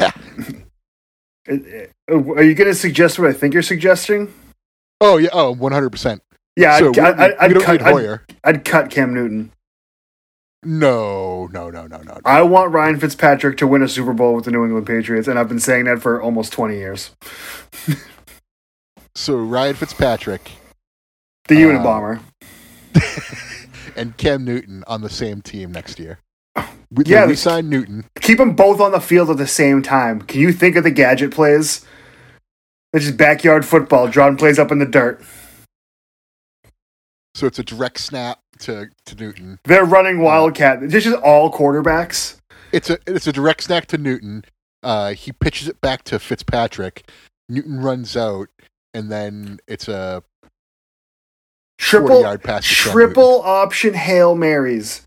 [2.08, 4.32] Are you going to suggest what I think you're suggesting?
[5.00, 5.30] Oh yeah.
[5.32, 5.90] Oh, 100.
[5.90, 6.22] percent
[6.56, 9.52] Yeah, So I'd, we, I'd, we I'd, cut, I'd, I'd cut Cam Newton.
[10.62, 12.14] No, no, no, no, no.
[12.14, 12.20] no.
[12.24, 15.38] I want Ryan Fitzpatrick to win a Super Bowl with the New England Patriots, and
[15.38, 17.10] I've been saying that for almost 20 years.
[19.16, 20.50] So Ryan Fitzpatrick
[21.48, 22.20] The Uh, Unabomber.
[23.96, 26.20] and Cam Newton on the same team next year.
[26.90, 28.04] We, Yeah, we signed Newton.
[28.20, 30.22] Keep them both on the field at the same time.
[30.22, 31.84] Can you think of the gadget plays?
[32.92, 34.08] It's just backyard football.
[34.08, 35.22] John plays up in the dirt.
[37.34, 39.58] So it's a direct snap to, to Newton.
[39.64, 40.88] They're running Wildcat.
[40.88, 42.40] This is all quarterbacks.
[42.72, 44.44] It's a it's a direct snap to Newton.
[44.82, 47.10] Uh, he pitches it back to Fitzpatrick.
[47.48, 48.48] Newton runs out,
[48.94, 50.22] and then it's a
[51.78, 52.64] Triple yard pass.
[52.64, 55.06] Triple option Hail Marys.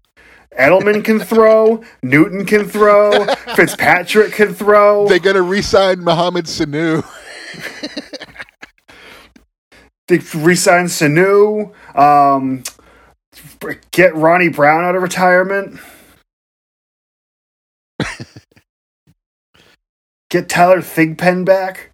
[0.59, 1.83] Edelman can throw.
[2.01, 3.25] Newton can throw.
[3.55, 5.07] Fitzpatrick can throw.
[5.07, 7.05] They're gonna re-sign Mohamed Sanu.
[10.09, 11.71] They re-sign Sanu.
[11.97, 12.63] Um,
[13.91, 15.79] get Ronnie Brown out of retirement.
[20.29, 21.91] get Tyler Thigpen back.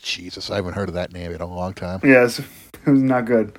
[0.00, 2.00] Jesus, I haven't heard of that name in a long time.
[2.04, 3.58] Yes, it was not good.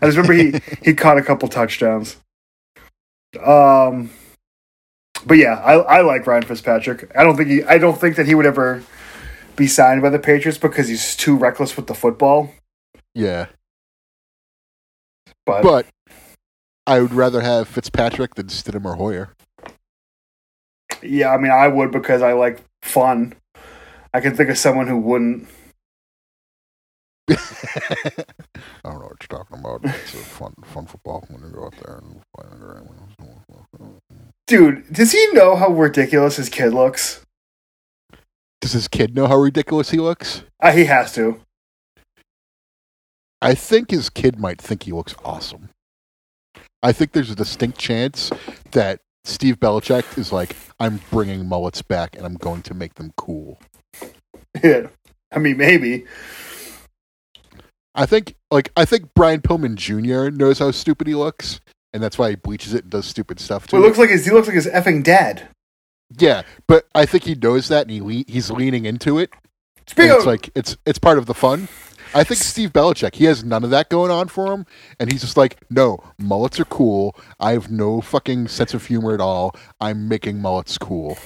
[0.00, 2.16] I just remember he he caught a couple touchdowns.
[3.42, 4.10] Um,
[5.26, 7.10] but yeah, I, I like Ryan Fitzpatrick.
[7.16, 8.82] I don't think he, I don't think that he would ever
[9.56, 12.52] be signed by the Patriots because he's too reckless with the football.
[13.14, 13.46] Yeah,
[15.50, 15.86] But, but
[16.86, 19.30] I would rather have Fitzpatrick than Stidham or Hoyer.
[21.02, 23.34] yeah, I mean, I would because I like fun.
[24.14, 25.48] I can think of someone who wouldn't.
[27.30, 27.36] I
[28.84, 29.84] don't know what you're talking about.
[29.84, 32.82] It's a fun, fun football when you go out there and play under
[34.46, 37.24] Dude, does he know how ridiculous his kid looks?
[38.60, 40.42] Does his kid know how ridiculous he looks?
[40.58, 41.40] Uh, he has to.
[43.42, 45.70] I think his kid might think he looks awesome.
[46.82, 48.30] I think there's a distinct chance
[48.72, 53.12] that Steve Belichick is like, I'm bringing mullets back and I'm going to make them
[53.16, 53.60] cool.
[54.62, 54.88] Yeah.
[55.32, 56.04] I mean, maybe.
[57.94, 60.30] I think, like, I think Brian Pillman Jr.
[60.34, 61.60] knows how stupid he looks,
[61.92, 63.88] and that's why he bleaches it and does stupid stuff to Well, it it.
[63.88, 65.48] looks like his, he looks like his effing dad.
[66.18, 69.30] Yeah, but I think he knows that and he le- he's leaning into it.
[69.86, 71.68] Speaking it's of, like it's it's part of the fun.
[72.12, 74.66] I think Steve Belichick, he has none of that going on for him,
[74.98, 77.14] and he's just like, no, mullets are cool.
[77.38, 79.54] I have no fucking sense of humor at all.
[79.80, 81.18] I'm making mullets cool.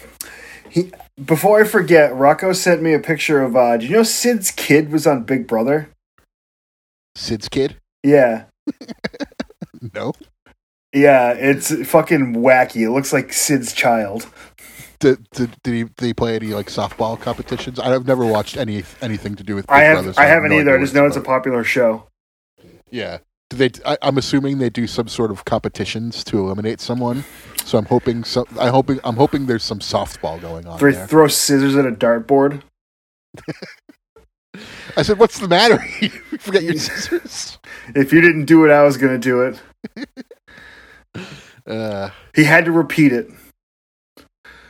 [0.69, 0.93] he,
[1.25, 3.57] before I forget, Rocco sent me a picture of.
[3.57, 5.89] Uh, did you know Sid's kid was on Big Brother?
[7.17, 7.77] Sid's kid?
[8.03, 8.45] Yeah.
[9.95, 10.15] No.
[10.95, 12.83] Yeah, it's fucking wacky.
[12.87, 14.27] It looks like Sid's child.
[15.05, 17.79] Did, did, did he did he play any like softball competitions?
[17.79, 19.67] I've never watched any anything to do with.
[19.67, 19.97] Big I have.
[19.97, 20.79] Brother, so I have haven't no either.
[20.79, 22.07] I just know it's a popular show.
[22.91, 23.19] Yeah.
[23.51, 23.69] Do they?
[23.85, 27.23] I, I'm assuming they do some sort of competitions to eliminate someone.
[27.67, 28.25] So I'm hoping.
[28.25, 28.99] So I hoping.
[29.05, 31.07] I'm hoping there's some softball going on Throw, there.
[31.07, 32.63] throw scissors at a dartboard.
[34.97, 35.85] I said, "What's the matter?
[36.01, 37.59] you forget your scissors."
[37.95, 39.61] If you didn't do it, I was gonna do it.
[41.67, 43.29] Uh, He had to repeat it.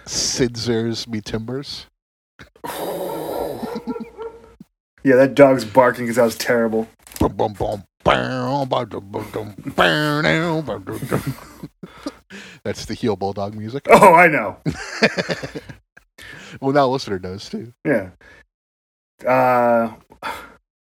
[0.06, 1.86] Scissors me timbers.
[5.02, 6.88] Yeah, that dog's barking because that was terrible.
[12.62, 13.86] That's the heel bulldog music.
[13.90, 14.56] Oh, I know.
[16.60, 17.72] Well, now listener knows too.
[17.84, 18.10] Yeah.
[19.26, 19.94] Uh,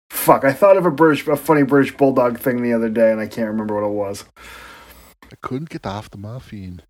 [0.10, 0.44] fuck.
[0.44, 3.28] I thought of a British, a funny British bulldog thing the other day, and I
[3.28, 4.26] can't remember what it was.
[5.24, 6.82] I couldn't get off the muffin.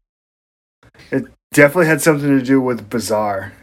[1.56, 3.54] Definitely had something to do with bizarre.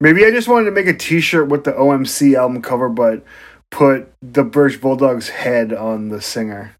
[0.00, 3.24] Maybe I just wanted to make a T-shirt with the OMC album cover, but
[3.72, 6.76] put the British Bulldog's head on the singer.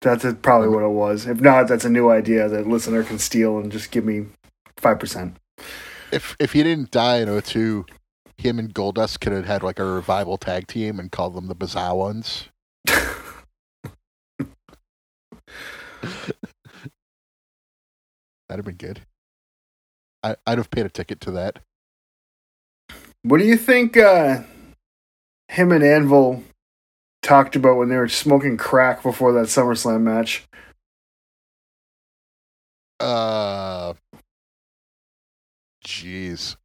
[0.00, 1.26] That's probably what it was.
[1.26, 4.28] If not, that's a new idea that listener can steal and just give me
[4.78, 5.36] five percent.
[6.10, 7.84] If if he didn't die in 02,
[8.38, 11.54] him and Goldust could have had like a revival tag team and called them the
[11.54, 12.48] Bizarre Ones.
[18.52, 19.00] That'd have been good.
[20.22, 21.60] I, I'd have paid a ticket to that.
[23.22, 24.42] What do you think uh,
[25.48, 26.42] him and Anvil
[27.22, 30.44] talked about when they were smoking crack before that SummerSlam match?
[33.00, 33.94] Uh,
[35.82, 36.56] jeez.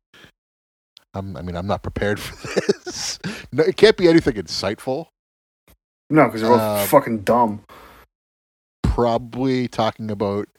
[1.14, 2.36] I'm, I mean, I'm not prepared for
[2.86, 3.18] this.
[3.54, 5.06] No, it can't be anything insightful.
[6.10, 7.64] No, because they're both Uh, fucking dumb.
[8.84, 10.50] Probably talking about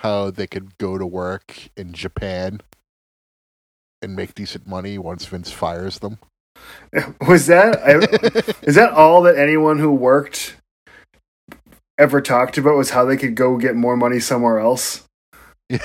[0.00, 2.60] how they could go to work in Japan
[4.00, 6.18] and make decent money once Vince fires them.
[7.28, 7.96] Was that I,
[8.66, 10.56] is that all that anyone who worked
[11.98, 15.04] ever talked about was how they could go get more money somewhere else?
[15.68, 15.78] Yeah.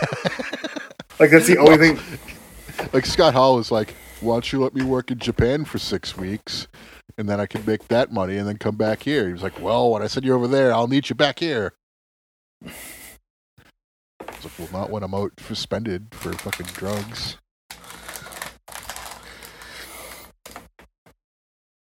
[1.20, 2.00] Like that's the only thing.
[2.94, 6.18] like Scott Hall was like, "Why don't you let me work in Japan for six
[6.18, 6.68] weeks,
[7.18, 9.60] and then I can make that money and then come back here?" He was like,
[9.62, 11.74] "Well, when I send you over there, I'll need you back here."
[14.46, 17.38] Like, "Well, not when I'm out suspended for fucking drugs."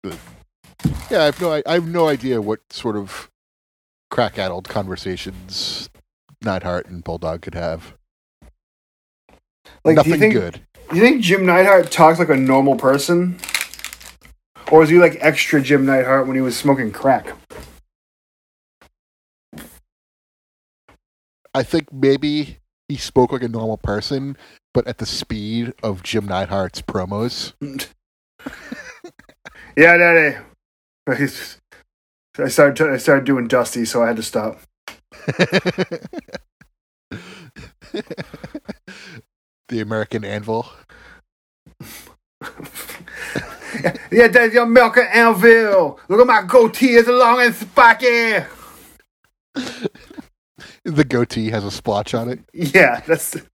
[0.02, 0.18] But,
[1.10, 3.30] yeah, I have no, I, I have no idea what sort of
[4.10, 5.88] crack-addled conversations
[6.42, 7.94] Neidhart and Bulldog could have.
[9.84, 10.60] Like, do Nothing you think good.
[10.90, 13.38] do you think Jim Neidhart talks like a normal person,
[14.70, 17.32] or is he like extra Jim Neidhart when he was smoking crack?
[21.58, 24.36] I think maybe he spoke like a normal person,
[24.72, 27.52] but at the speed of Jim Neidhart's promos.
[29.76, 30.36] Yeah, Daddy.
[31.16, 31.58] He's-
[32.36, 32.90] I started.
[32.92, 34.60] I started doing Dusty, so I had to stop.
[39.68, 40.68] the American Anvil.
[44.10, 46.00] Yeah, that's your and anvil.
[46.08, 48.44] Look at my goatee, it's long and spiky.
[50.88, 52.40] The goatee has a splotch on it.
[52.54, 53.36] Yeah, that's.
[53.36, 53.46] it's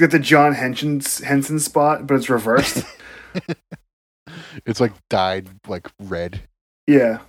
[0.00, 2.84] got the John Henson Henson spot, but it's reversed.
[4.64, 6.40] It's like dyed like red.
[6.86, 7.18] yeah.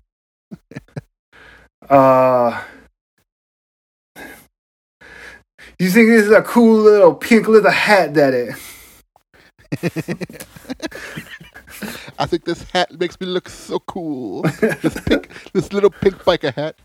[1.90, 2.64] Uh.
[5.80, 8.50] You think this is a cool little pink leather hat, Daddy?
[12.20, 14.42] I think this hat makes me look so cool.
[14.62, 16.76] this pink, this little pink biker hat.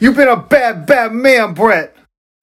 [0.00, 1.94] You've been a bad, bad man, Brett.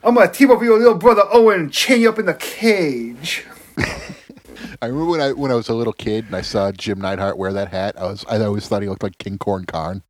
[0.03, 2.33] I'm gonna team up with your little brother Owen and chain you up in the
[2.35, 3.45] cage.
[4.81, 7.37] I remember when I when I was a little kid and I saw Jim Neidhart
[7.37, 7.97] wear that hat.
[7.97, 10.03] I was I always thought he looked like King Corn Khan.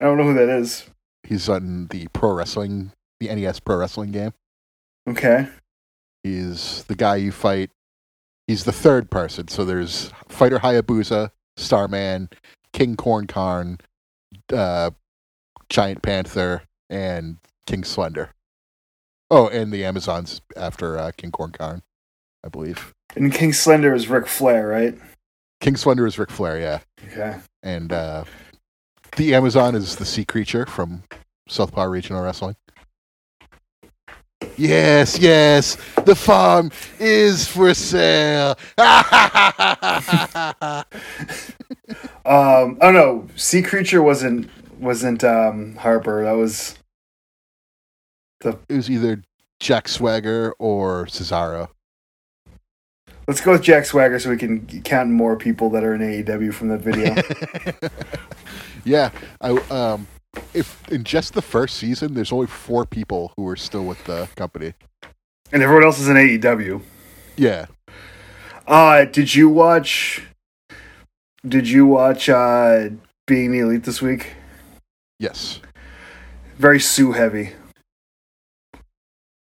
[0.00, 0.86] I don't know who that is.
[1.22, 4.32] He's on the pro wrestling, the NES pro wrestling game.
[5.08, 5.48] Okay.
[6.22, 7.70] He's the guy you fight.
[8.46, 9.48] He's the third person.
[9.48, 12.28] So there's Fighter Hayabusa, Starman,
[12.72, 13.78] King Corn Karn,
[14.52, 14.90] uh,
[15.68, 18.30] Giant Panther, and King Slender.
[19.30, 21.82] Oh, and the Amazons after uh, King Corn Karn,
[22.44, 22.94] I believe.
[23.16, 24.96] And King Slender is Ric Flair, right?
[25.60, 26.78] King Slender is Ric Flair, yeah.
[27.06, 27.36] Okay.
[27.62, 28.24] And uh,
[29.16, 31.02] the Amazon is the sea creature from
[31.48, 32.56] Southpaw Regional Wrestling.
[34.56, 38.56] Yes, yes, the farm is for sale.
[42.26, 42.76] Um.
[42.80, 46.24] Oh no, Sea Creature wasn't wasn't um Harper.
[46.24, 46.76] That was
[48.40, 48.58] the.
[48.68, 49.22] it was either
[49.60, 51.68] Jack Swagger or Cesaro.
[53.28, 56.52] Let's go with Jack Swagger so we can count more people that are in AEW
[56.54, 57.14] from that video.
[58.84, 59.10] Yeah,
[59.40, 60.06] I um,
[60.54, 64.28] if in just the first season, there's only four people who are still with the
[64.36, 64.74] company.
[65.50, 66.80] and everyone else is in AEW.
[67.36, 67.66] Yeah,
[68.64, 70.22] Uh, did you watch?
[71.44, 72.90] Did you watch uh,
[73.26, 74.34] Being the Elite this week?
[75.18, 75.60] Yes.
[76.58, 77.52] Very Sue heavy.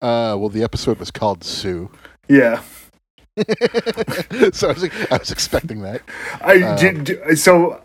[0.02, 1.90] Uh, well, the episode was called Sue,
[2.28, 2.60] Yeah,
[4.52, 6.02] so I was, I was expecting that.
[6.40, 7.38] I Um, did.
[7.38, 7.82] So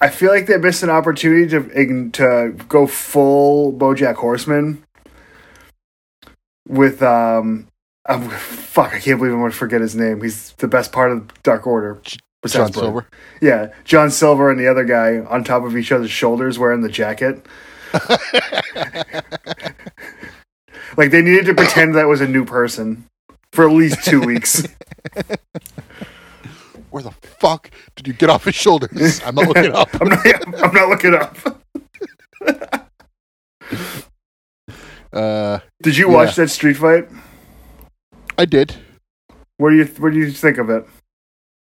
[0.00, 4.82] I feel like they missed an opportunity to to go full BoJack Horseman
[6.68, 7.66] with um.
[8.08, 10.22] um, fuck, I can't believe I'm going to forget his name.
[10.22, 12.00] He's the best part of Dark Order.
[12.46, 12.72] John.
[12.72, 13.06] Silver.
[13.40, 16.88] Yeah, John Silver and the other guy on top of each other's shoulders wearing the
[16.88, 17.44] jacket.
[20.96, 23.04] like they needed to pretend that was a new person
[23.52, 24.66] for at least two weeks.
[26.90, 29.20] Where the fuck did you get off his shoulders?
[29.24, 29.88] I'm not looking up.
[30.00, 30.26] I'm not.
[30.64, 31.36] I'm not looking up.
[35.12, 36.14] Uh, Did you Yeah.
[36.14, 37.08] watch that street fight?
[38.38, 38.74] I did.
[39.58, 40.86] What do you What do you think of it?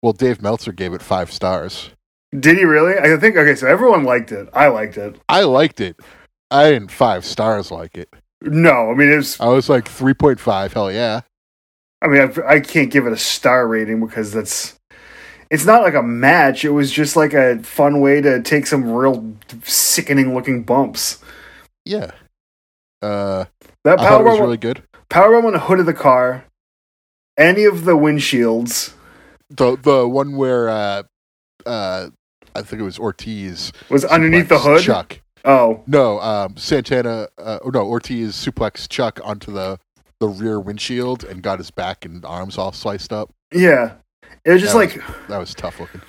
[0.02, 1.90] Well, Dave Meltzer gave it five stars.
[2.38, 2.98] Did he really?
[2.98, 3.36] I think.
[3.36, 4.48] Okay, so everyone liked it.
[4.52, 5.16] I liked it.
[5.28, 5.96] I liked it.
[6.50, 8.08] I didn't five stars like it.
[8.42, 9.40] No, I mean it's.
[9.40, 10.72] I was like three point five.
[10.72, 11.22] Hell yeah.
[12.02, 14.78] I mean I, I can't give it a star rating because that's.
[15.50, 16.64] It's not like a match.
[16.64, 21.22] It was just like a fun way to take some real sickening looking bumps.
[21.84, 22.10] Yeah.
[23.00, 23.44] Uh,
[23.84, 24.82] That it was really good.
[25.08, 26.44] powerbomb on the hood of the car,
[27.38, 28.92] any of the windshields
[29.50, 31.02] The the one where uh,
[31.64, 32.10] uh,
[32.54, 34.82] I think it was Ortiz was underneath the hood.
[34.82, 35.20] Chuck.
[35.44, 37.28] Oh, No, um, Santana.
[37.38, 39.78] Uh, oh, no, Ortiz suplex Chuck onto the
[40.18, 43.30] the rear windshield and got his back and arms all sliced up.
[43.52, 43.92] yeah.
[44.44, 46.00] It was just That like That was tough looking.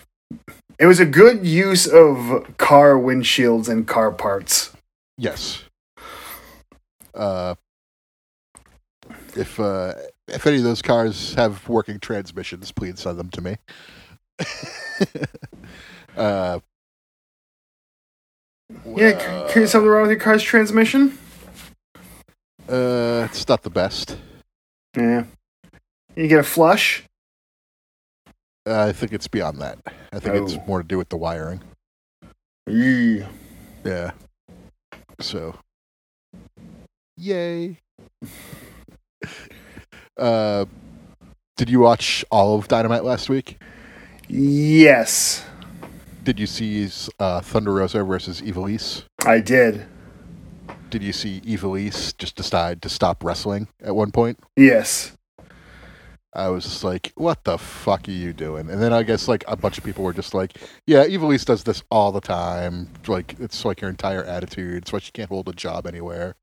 [0.79, 4.71] it was a good use of car windshields and car parts.
[5.17, 5.63] Yes.
[7.13, 7.55] Uh,
[9.35, 9.93] if uh,
[10.27, 13.57] if any of those cars have working transmissions, please send them to me.
[16.17, 16.59] uh,
[18.85, 21.17] Yeah, c- c- something wrong with your car's transmission?
[22.69, 24.17] uh, it's not the best.
[24.95, 25.23] Yeah.
[26.15, 27.03] You get a flush?
[28.67, 29.79] Uh, I think it's beyond that.
[30.11, 30.63] I think it's Oh.
[30.67, 31.61] more to do with the wiring.
[32.65, 33.27] Yeah.
[33.85, 34.11] Yeah.
[35.21, 35.55] So,
[37.15, 37.77] yay.
[40.17, 40.65] uh,
[41.57, 43.59] did you watch all of Dynamite last week?
[44.29, 45.45] Yes,
[46.23, 46.89] Did you see
[47.19, 49.03] uh, Thunder Rosa versus Ivelisse?
[49.25, 49.85] I did.
[50.89, 54.39] Did you see Ivelisse just decide to stop wrestling at one point?
[54.57, 55.13] Yes.
[56.33, 59.43] I was just like, "What the fuck are you doing?" And then I guess like
[59.47, 62.89] a bunch of people were just like, "Yeah, Ivelisse does this all the time.
[63.07, 64.83] Like it's like your entire attitude.
[64.83, 66.35] It's why she can't hold a job anywhere."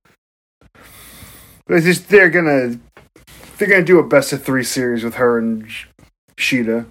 [1.69, 2.79] It's just they're gonna
[3.59, 5.87] they're gonna do a best of three series with her and Sh-
[6.37, 6.87] Shida.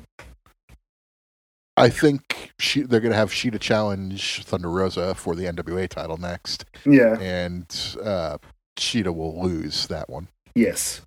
[1.76, 6.18] I think she, they're going to have Shida challenge Thunder Rosa for the NWA title
[6.18, 7.18] next, Yeah.
[7.20, 7.66] and
[8.04, 8.38] uh,
[8.78, 10.28] Shida will lose that one.
[10.54, 11.02] Yes.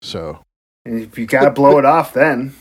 [0.00, 0.44] So,
[0.84, 2.54] And if you gotta blow it off, then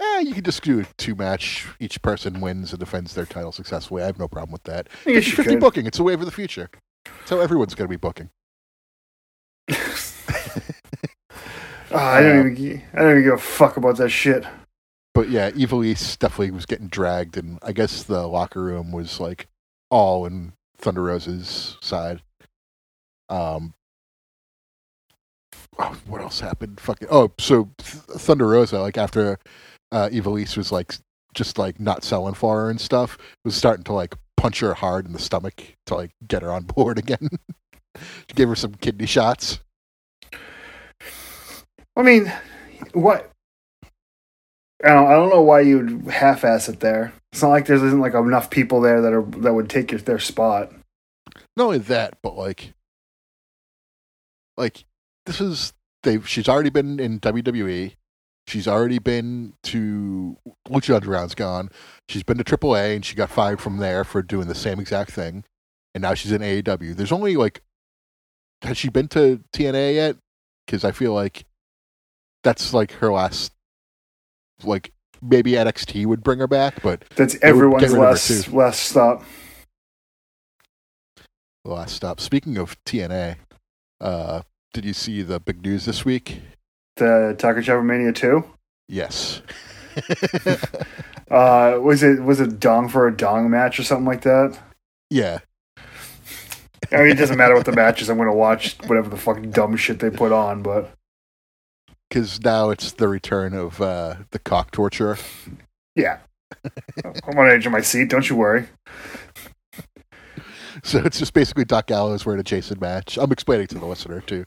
[0.00, 1.64] eh, you can just do a two match.
[1.78, 4.02] Each person wins and defends their title successfully.
[4.02, 4.88] I have no problem with that.
[5.06, 5.86] I 50 booking.
[5.86, 6.68] It's the wave of the future.
[7.28, 8.28] How everyone's going to be booking.
[11.90, 12.82] Oh, I don't Uh, even.
[12.94, 14.44] I don't even give a fuck about that shit.
[15.14, 19.48] But yeah, Ivelisse definitely was getting dragged, and I guess the locker room was like
[19.90, 22.22] all in Thunder Rosa's side.
[23.28, 23.74] Um,
[25.78, 26.80] oh, what else happened?
[26.80, 29.38] Fucking oh, so Th- Thunder Rosa, like after
[29.92, 30.94] uh, Ivelisse was like
[31.34, 35.06] just like not selling for her and stuff, was starting to like punch her hard
[35.06, 37.28] in the stomach to like get her on board again.
[37.96, 39.60] she gave her some kidney shots.
[41.96, 42.32] I mean,
[42.92, 43.30] what?
[44.84, 47.14] I don't, I don't know why you'd half-ass it there.
[47.32, 50.00] It's not like there isn't like enough people there that are that would take your,
[50.00, 50.72] their spot.
[51.56, 52.74] not only that, but like,
[54.56, 54.84] like
[55.24, 55.72] this is
[56.02, 56.20] they.
[56.20, 57.94] She's already been in WWE.
[58.46, 60.36] She's already been to
[60.68, 61.68] Lucha Underground's gone.
[62.08, 65.10] She's been to AAA and she got fired from there for doing the same exact
[65.10, 65.42] thing.
[65.94, 66.94] And now she's in AEW.
[66.94, 67.60] There's only like,
[68.62, 70.16] has she been to TNA yet?
[70.64, 71.44] Because I feel like
[72.46, 73.52] that's like her last.
[74.62, 78.52] Like maybe NXT would bring her back, but That's everyone's get rid of her, last
[78.52, 79.24] last stop.
[81.64, 82.20] last stop.
[82.20, 83.36] Speaking of TNA,
[84.00, 84.42] uh,
[84.72, 86.40] did you see the big news this week?
[86.96, 88.44] The Talk'n Shop-A-Mania two.
[88.88, 89.42] Yes.
[91.28, 94.56] Uh, was it was it dong for a dong match or something like that?
[95.10, 95.40] yeah.
[96.92, 98.08] I mean, it doesn't matter what the match is.
[98.08, 100.62] I'm going to watch whatever the fucking dumb shit they put on.
[100.62, 100.95] But
[102.08, 105.18] Because now it's the return of uh, the cock torturer.
[105.94, 106.18] yeah,
[106.64, 108.08] I'm on the edge of my seat.
[108.08, 108.66] Don't you worry.
[110.82, 113.16] So it's just basically Doc Gallows wearing a Jason match.
[113.16, 114.44] I'm explaining to the listener too.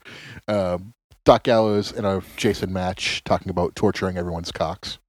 [0.48, 0.94] Um,
[1.26, 5.00] Doc Gallows in a Jason match talking about torturing everyone's cocks.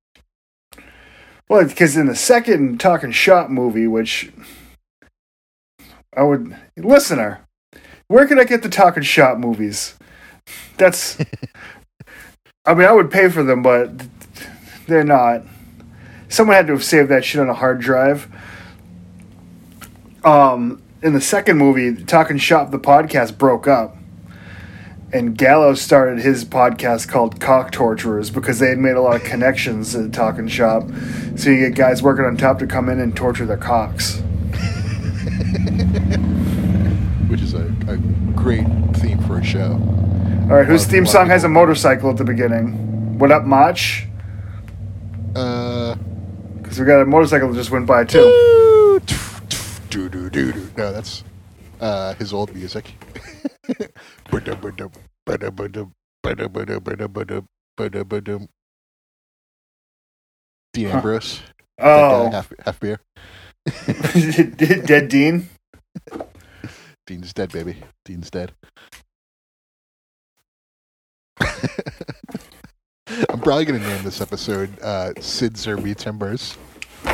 [1.48, 4.32] Well, because in the second Talking Shop movie, which
[6.16, 7.40] I would listener,
[8.08, 9.96] where can I get the Talking Shop movies?
[10.78, 11.18] That's,
[12.66, 13.90] I mean, I would pay for them, but
[14.86, 15.44] they're not.
[16.28, 18.28] Someone had to have saved that shit on a hard drive.
[20.24, 23.96] Um, in the second movie, Talking Shop, the podcast broke up.
[25.12, 29.24] And Gallows started his podcast called Cock Torturers because they had made a lot of
[29.24, 30.84] connections at Talking Shop.
[31.36, 34.18] So you get guys working on top to come in and torture their cocks.
[37.28, 37.96] which is a, a
[38.36, 40.09] great theme for a show.
[40.50, 43.20] All right, whose theme song has a motorcycle at the beginning?
[43.20, 43.78] What up, Mach?
[45.36, 45.94] Uh,
[46.60, 48.98] Because we got a motorcycle that just went by too.
[49.90, 50.70] do do do do.
[50.76, 51.22] No, that's
[51.80, 52.92] uh, his old music.
[60.72, 61.42] Dean Ambrose.
[61.78, 62.98] Oh, half, half beer.
[63.86, 65.48] Dead Dean.
[67.06, 67.76] Dean's dead, baby.
[68.04, 68.50] Dean's dead.
[73.28, 76.56] I'm probably gonna name this episode uh, "Sid's or Me Timbers."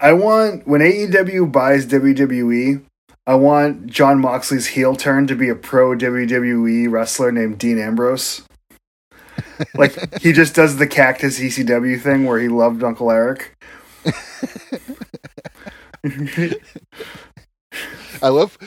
[0.00, 2.82] I want when AEW buys WWE,
[3.26, 8.42] I want Jon Moxley's heel turn to be a pro WWE wrestler named Dean Ambrose.
[9.74, 13.56] Like he just does the cactus ECW thing where he loved Uncle Eric.
[18.22, 18.58] I love,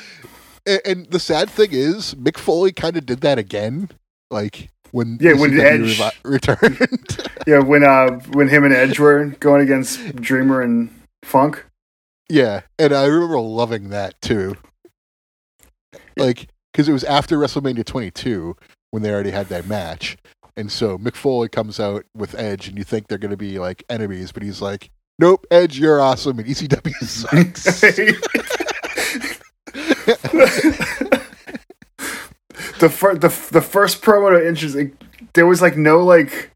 [0.65, 3.89] and, and the sad thing is, Mick Foley kind of did that again,
[4.31, 7.27] like when Yeah, when Edge- revi- returned.
[7.47, 10.89] Yeah, when uh when him and Edge were going against Dreamer and
[11.23, 11.65] Funk.
[12.29, 14.55] yeah, and I remember loving that too.
[16.15, 18.55] Like, because it was after WrestleMania 22
[18.91, 20.15] when they already had that match,
[20.55, 23.59] and so Mick Foley comes out with Edge, and you think they're going to be
[23.59, 24.89] like enemies, but he's like,
[25.19, 27.83] "Nope, Edge, you're awesome, and ECW sucks."
[32.79, 34.97] the fir- the the first promo to interesting.
[35.33, 36.51] There was like no like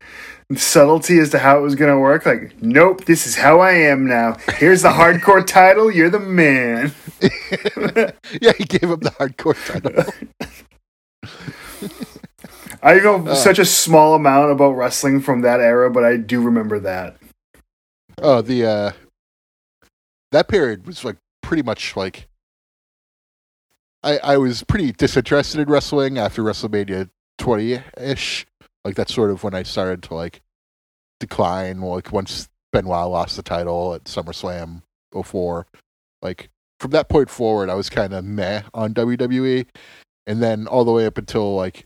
[0.56, 2.26] subtlety as to how it was gonna work.
[2.26, 4.38] Like, nope, this is how I am now.
[4.56, 5.92] Here's the hardcore title.
[5.92, 6.94] You're the man.
[8.42, 10.04] yeah, he gave him the hardcore title.
[12.84, 16.80] I know such a small amount about wrestling from that era, but I do remember
[16.80, 17.18] that.
[18.22, 18.92] Oh, the uh
[20.32, 22.28] that period was like pretty much like
[24.08, 28.46] I I was pretty disinterested in wrestling after WrestleMania 20 ish.
[28.86, 30.42] Like that's sort of when I started to like
[31.20, 31.82] decline.
[31.82, 34.82] Like once Benoit lost the title at SummerSlam
[35.14, 35.68] 04.
[36.22, 36.50] Like
[36.80, 39.66] from that point forward, I was kind of meh on WWE,
[40.26, 41.86] and then all the way up until like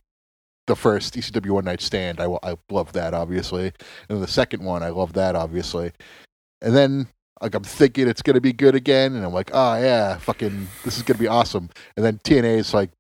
[0.68, 3.74] the first ECW One Night Stand, I I loved that obviously,
[4.10, 5.92] and the second one, I loved that obviously,
[6.62, 7.08] and then
[7.42, 10.98] like I'm thinking it's gonna be good again, and I'm like, oh yeah, fucking, this
[10.98, 12.92] is gonna be awesome, and then TNA is like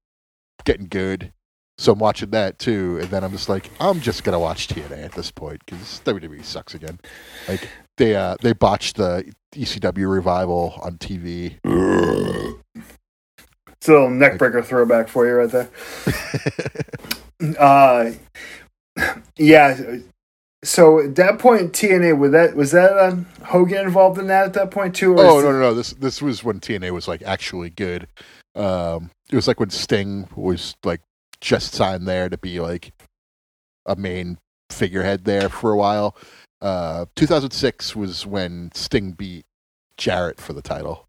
[0.66, 1.32] getting good.
[1.78, 5.04] So I'm watching that too, and then I'm just like, I'm just gonna watch TNA
[5.04, 7.00] at this point because WWE sucks again.
[7.48, 7.68] Like
[7.98, 11.58] they uh they botched the ECW revival on TV.
[13.82, 15.70] It's a little neckbreaker throwback for you right there.
[17.58, 18.12] Uh,
[19.38, 19.98] yeah.
[20.64, 24.54] So at that point, TNA was that was that uh, Hogan involved in that at
[24.54, 25.14] that point too?
[25.14, 25.74] or Oh no no no!
[25.74, 28.08] This this was when TNA was like actually good.
[28.56, 31.02] Um, it was like when Sting was like
[31.40, 32.94] just signed there to be like
[33.88, 34.38] a main
[34.70, 36.16] figurehead there for a while.
[36.62, 39.46] Uh, 2006 was when Sting beat
[39.98, 41.08] Jarrett for the title.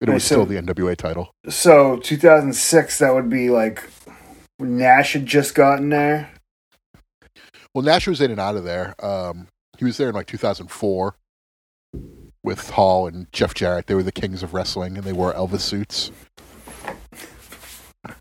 [0.00, 0.34] It was see.
[0.34, 1.32] still the NWA title.
[1.48, 3.88] So 2006, that would be like
[4.60, 6.30] Nash had just gotten there.
[7.76, 8.94] Well, Nash was in and out of there.
[9.04, 11.14] Um, he was there in like 2004
[12.42, 13.86] with Hall and Jeff Jarrett.
[13.86, 16.10] They were the kings of wrestling, and they wore Elvis suits.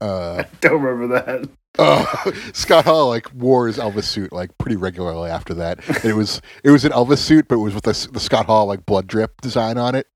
[0.01, 1.49] Uh, Don't remember that.
[1.79, 5.87] uh, Scott Hall like wore his Elvis suit like pretty regularly after that.
[5.87, 8.47] And it was it was an Elvis suit, but it was with the, the Scott
[8.47, 10.07] Hall like blood drip design on it.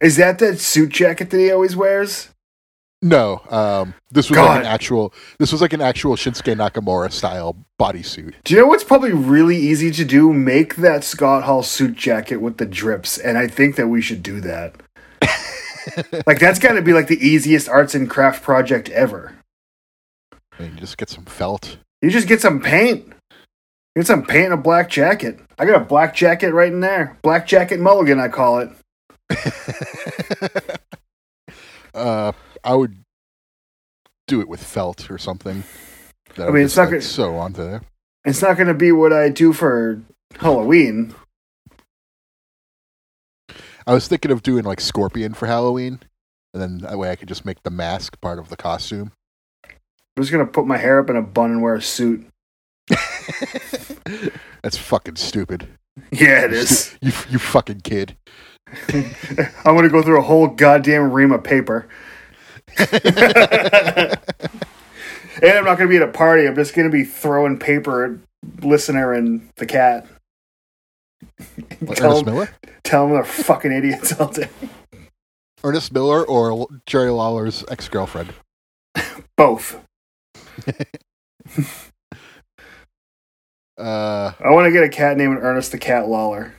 [0.00, 2.30] Is that that suit jacket that he always wears?
[3.06, 5.14] No, um, this was like an actual.
[5.38, 8.34] This was like an actual Shinsuke Nakamura style bodysuit.
[8.42, 10.32] Do you know what's probably really easy to do?
[10.32, 14.24] Make that Scott Hall suit jacket with the drips, and I think that we should
[14.24, 14.74] do that.
[16.26, 19.36] like that's got to be like the easiest arts and craft project ever.
[20.58, 21.78] And you just get some felt.
[22.02, 23.12] You just get some paint.
[23.94, 25.38] Get some paint and a black jacket.
[25.60, 27.16] I got a black jacket right in there.
[27.22, 28.70] Black jacket mulligan, I call it.
[31.94, 32.32] uh,
[32.66, 32.98] I would
[34.26, 35.62] do it with felt or something.
[36.34, 37.80] That I mean, it's not gonna- so onto there.
[38.24, 40.02] It's not going to be what I do for
[40.40, 41.14] Halloween.
[43.86, 46.00] I was thinking of doing like Scorpion for Halloween,
[46.52, 49.12] and then that way I could just make the mask part of the costume.
[49.64, 52.26] I'm just going to put my hair up in a bun and wear a suit.
[54.62, 55.68] That's fucking stupid.
[56.10, 56.96] Yeah, it is.
[57.00, 58.16] You you fucking kid.
[59.64, 61.86] I'm to go through a whole goddamn ream of paper.
[62.78, 64.18] And
[65.42, 66.46] I'm not going to be at a party.
[66.46, 70.06] I'm just going to be throwing paper at listener and the cat.
[71.80, 72.48] Like tell, Ernest them, Miller,
[72.84, 74.48] tell them they're fucking idiots all day.
[75.64, 78.32] Ernest Miller, or Jerry Lawler's ex girlfriend.
[79.36, 79.80] Both.
[83.78, 86.54] Uh, I want to get a cat named Ernest the Cat Lawler.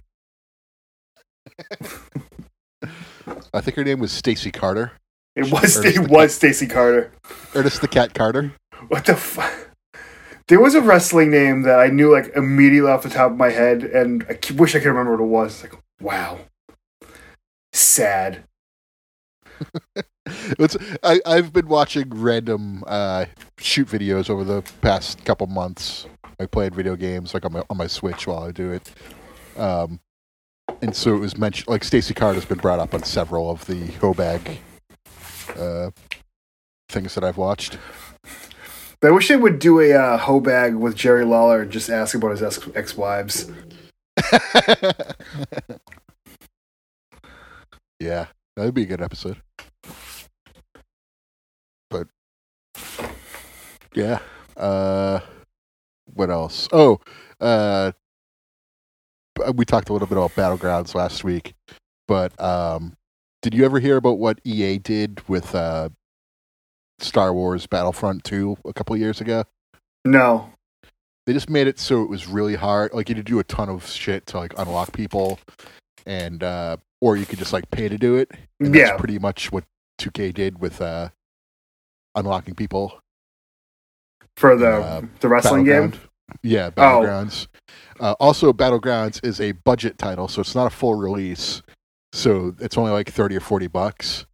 [3.54, 4.92] I think her name was Stacy Carter.
[5.38, 7.12] It was Ernest it the was Stacy Carter.
[7.54, 8.54] Ernest the Cat Carter.
[8.88, 9.54] What the fuck?
[10.48, 13.52] There was a wrestling name that I knew like immediately off the top of my
[13.52, 15.62] head, and I c- wish I could remember what it was.
[15.62, 16.40] Like, wow,
[17.72, 18.44] sad.
[20.60, 23.26] It's, I, I've been watching random uh,
[23.60, 26.06] shoot videos over the past couple months.
[26.38, 28.92] I played video games like on my on my Switch while I do it.
[29.56, 30.02] Um,
[30.82, 33.88] and so it was mentioned like Stacy Carter's been brought up on several of the
[33.88, 34.58] Hobag
[35.56, 35.92] uh,
[36.90, 37.78] things that I've watched.
[39.04, 42.32] I wish they would do a uh, Hobag with Jerry Lawler and just ask about
[42.32, 43.52] his ex- ex-wives.
[48.00, 48.26] yeah,
[48.56, 49.38] that'd be a good episode.
[51.92, 52.08] But
[53.94, 54.20] yeah,
[54.58, 55.20] uh,
[56.14, 56.68] what else?
[56.72, 57.00] Oh,
[57.40, 57.92] uh,
[59.54, 61.54] we talked a little bit about battlegrounds last week,
[62.08, 62.97] but um,
[63.42, 65.90] did you ever hear about what EA did with uh,
[67.00, 69.44] Star Wars Battlefront Two a couple of years ago?
[70.06, 70.50] No,
[71.26, 72.94] they just made it so it was really hard.
[72.94, 75.40] Like you had to do a ton of shit to like unlock people,
[76.06, 78.32] and uh, or you could just like pay to do it.
[78.60, 78.88] And Yeah.
[78.88, 79.64] that's pretty much what
[80.00, 81.10] 2K did with uh,
[82.16, 83.00] unlocking people.
[84.36, 85.94] for the Uh, the wrestling game.
[86.44, 86.82] Yeah, Oh.
[86.82, 87.48] Battlegrounds.
[88.00, 91.62] Uh, also, Battlegrounds is a budget title, so it's not a full release.
[92.14, 94.26] So it's only like thirty or forty bucks,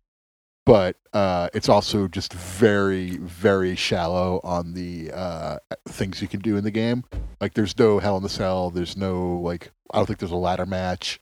[0.65, 5.57] but uh, it's also just very, very shallow on the uh,
[5.87, 7.03] things you can do in the game.
[7.41, 8.69] Like, there's no Hell in the Cell.
[8.69, 9.71] There's no like.
[9.91, 11.19] I don't think there's a ladder match.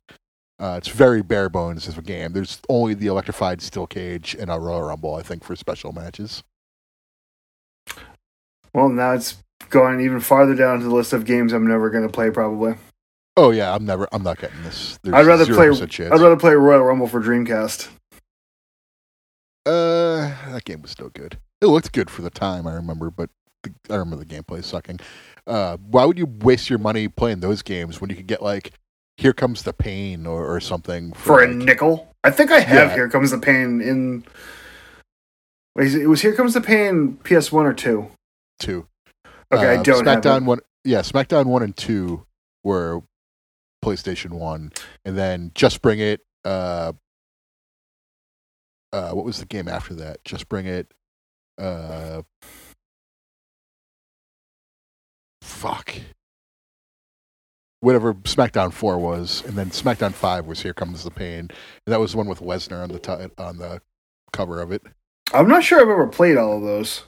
[0.59, 2.33] Uh, it's very bare bones as a game.
[2.33, 6.43] There's only the electrified steel cage and a Royal Rumble, I think, for special matches.
[8.71, 12.05] Well, now it's going even farther down to the list of games I'm never going
[12.05, 12.29] to play.
[12.29, 12.75] Probably.
[13.41, 14.07] Oh yeah, I'm never.
[14.11, 14.99] I'm not getting this.
[15.01, 15.67] There's I'd rather play.
[15.87, 16.11] chance.
[16.13, 17.87] I'd rather play Royal Rumble for Dreamcast.
[19.65, 21.37] Uh, that game was no good.
[21.59, 23.29] It looked good for the time, I remember, but
[23.63, 24.99] the, I remember the gameplay sucking.
[25.47, 28.73] Uh, why would you waste your money playing those games when you could get like
[29.17, 32.89] Here Comes the Pain or, or something For a like- nickel, I think I have.
[32.89, 32.95] Yeah.
[32.95, 34.23] Here comes the pain in.
[35.75, 38.11] It was Here Comes the Pain PS One or two?
[38.59, 38.87] two?
[39.51, 40.59] Okay, I Uh, don't have SmackDown one.
[40.83, 42.25] Yeah, SmackDown one and two
[42.63, 43.01] were
[43.83, 44.71] PlayStation one,
[45.05, 46.21] and then Just Bring It.
[46.45, 46.93] Uh,
[48.93, 50.23] uh, what was the game after that?
[50.25, 50.93] Just Bring It.
[51.57, 52.21] Uh,
[55.41, 55.93] fuck.
[57.79, 61.39] Whatever SmackDown four was, and then SmackDown five was Here Comes the Pain.
[61.39, 61.51] And
[61.87, 63.81] that was the one with Lesnar on the ti- on the
[64.33, 64.83] cover of it.
[65.33, 67.03] I'm not sure I've ever played all of those.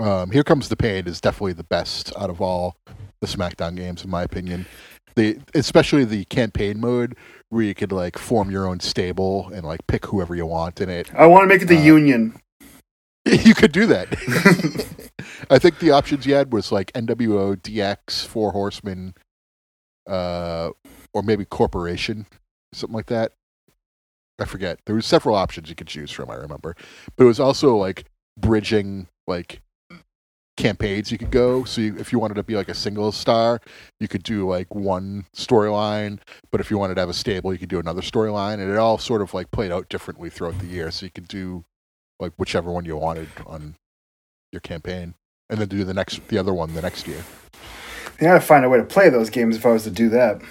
[0.00, 2.76] Um, Here Comes the Pain is definitely the best out of all
[3.20, 4.66] the SmackDown games, in my opinion.
[5.14, 7.16] The especially the campaign mode
[7.50, 10.88] where you could like form your own stable and like pick whoever you want in
[10.88, 11.12] it.
[11.14, 12.40] I want to make it the Uh, Union.
[13.24, 14.08] you could do that.
[15.50, 19.14] I think the options you had was like NWO, DX, Four Horsemen,
[20.06, 20.70] uh,
[21.12, 22.26] or maybe Corporation,
[22.72, 23.32] something like that.
[24.40, 24.78] I forget.
[24.86, 26.30] There were several options you could choose from.
[26.30, 26.76] I remember,
[27.16, 28.04] but it was also like
[28.38, 29.60] bridging like
[30.58, 31.64] campaigns you could go.
[31.64, 33.60] So you, if you wanted to be like a single star,
[33.98, 36.18] you could do like one storyline.
[36.50, 38.76] But if you wanted to have a stable, you could do another storyline, and it
[38.76, 40.90] all sort of like played out differently throughout the year.
[40.90, 41.64] So you could do
[42.20, 43.76] like whichever one you wanted on
[44.52, 45.14] your campaign,
[45.48, 47.24] and then do the next the other one the next year.
[48.20, 50.42] I gotta find a way to play those games if I was to do that.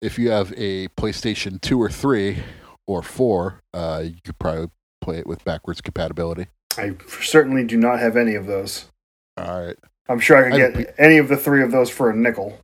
[0.00, 2.42] If you have a PlayStation two or three
[2.86, 4.70] or four, uh, you could probably
[5.00, 6.46] play it with backwards compatibility.
[6.78, 8.86] I certainly do not have any of those.
[9.38, 9.76] All right.
[10.08, 12.58] I'm sure I could get any of the three of those for a nickel.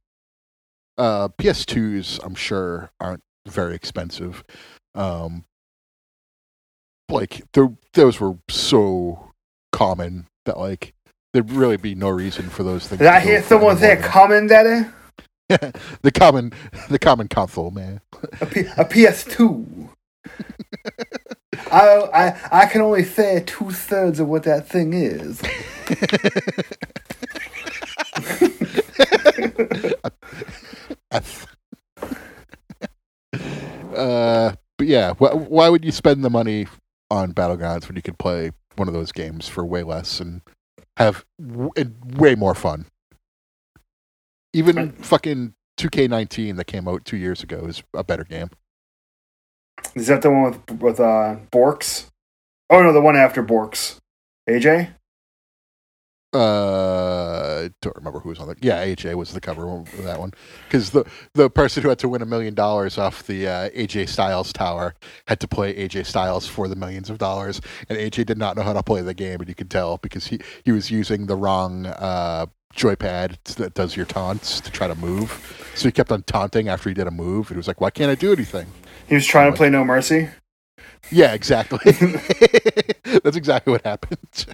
[0.97, 4.43] Uh, PS2s, I'm sure, aren't very expensive.
[4.95, 5.45] Um,
[7.11, 7.43] like
[7.93, 9.33] those were so
[9.72, 10.95] common that like
[11.33, 13.01] there'd really be no reason for those things.
[13.01, 14.89] Did I hear someone say than- Daddy?
[16.03, 16.53] the common,
[16.89, 18.01] the common console, man.
[18.41, 19.89] A, P- a PS2.
[21.70, 21.89] I,
[22.51, 25.43] I I can only say two thirds of what that thing is.
[33.95, 36.66] uh, but yeah, wh- why would you spend the money
[37.11, 40.43] on Battlegrounds when you could play one of those games for way less and
[40.97, 42.87] have w- and way more fun?
[44.53, 48.51] Even fucking 2K19 that came out two years ago is a better game.
[49.95, 52.07] Is that the one with with uh Borks?
[52.70, 53.99] Oh no, the one after Borks.
[54.49, 54.95] AJ?
[56.35, 58.62] Uh, don't remember who was on that.
[58.62, 60.32] Yeah, AJ was the cover of that one
[60.66, 61.05] because the
[61.35, 64.95] the person who had to win a million dollars off the uh, AJ Styles tower
[65.28, 68.62] had to play AJ Styles for the millions of dollars, and AJ did not know
[68.62, 71.37] how to play the game, and you could tell because he he was using the
[71.37, 75.70] wrong uh, joypad that does your taunts to try to move.
[75.76, 77.91] So he kept on taunting after he did a move, and he was like, "Why
[77.91, 78.66] can't I do anything?"
[79.09, 80.30] He was trying to play No Mercy.
[81.11, 81.93] Yeah, exactly.
[83.22, 84.47] That's exactly what happened.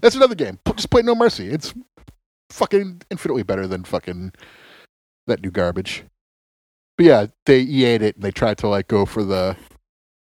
[0.00, 0.58] That's another game.
[0.74, 1.48] Just play No Mercy.
[1.48, 1.74] It's
[2.50, 4.32] fucking infinitely better than fucking
[5.26, 6.04] that new garbage.
[6.96, 9.56] But yeah, they EA'd it and they tried to like go for the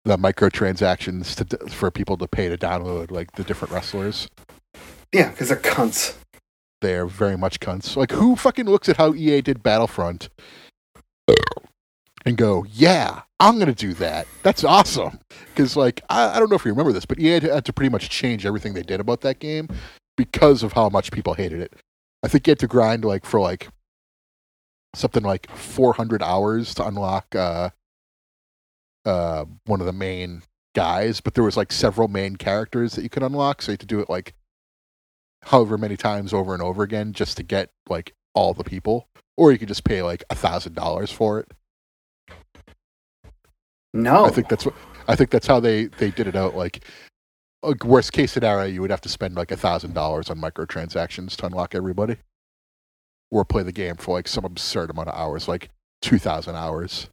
[0.06, 4.28] the microtransactions to for people to pay to download like the different wrestlers.
[5.12, 6.16] Yeah, because they're cunts.
[6.82, 7.96] They're very much cunts.
[7.96, 10.30] Like who fucking looks at how EA did Battlefront
[12.26, 14.28] and go, yeah, I'm gonna do that.
[14.44, 15.20] That's awesome.
[15.30, 17.74] Because like I, I don't know if you remember this, but EA had, had to
[17.74, 19.68] pretty much change everything they did about that game
[20.18, 21.74] because of how much people hated it.
[22.24, 23.68] I think you had to grind like for like
[24.96, 27.72] something like 400 hours to unlock uh,
[29.06, 30.44] uh, one of the main
[30.76, 33.80] guys, but there was like several main characters that you could unlock, so you had
[33.82, 34.34] to do it like
[35.44, 39.52] however many times over and over again just to get like all the people, or
[39.52, 41.52] you could just pay like a thousand dollars for it.
[43.94, 44.26] No.
[44.26, 44.74] I think that's what
[45.08, 46.56] I think that's how they they did it out.
[46.56, 46.84] Like,
[47.62, 51.36] like worst case scenario, you would have to spend like a thousand dollars on microtransactions
[51.38, 52.18] to unlock everybody,
[53.32, 55.70] or play the game for like some absurd amount of hours, like
[56.02, 57.10] two thousand hours.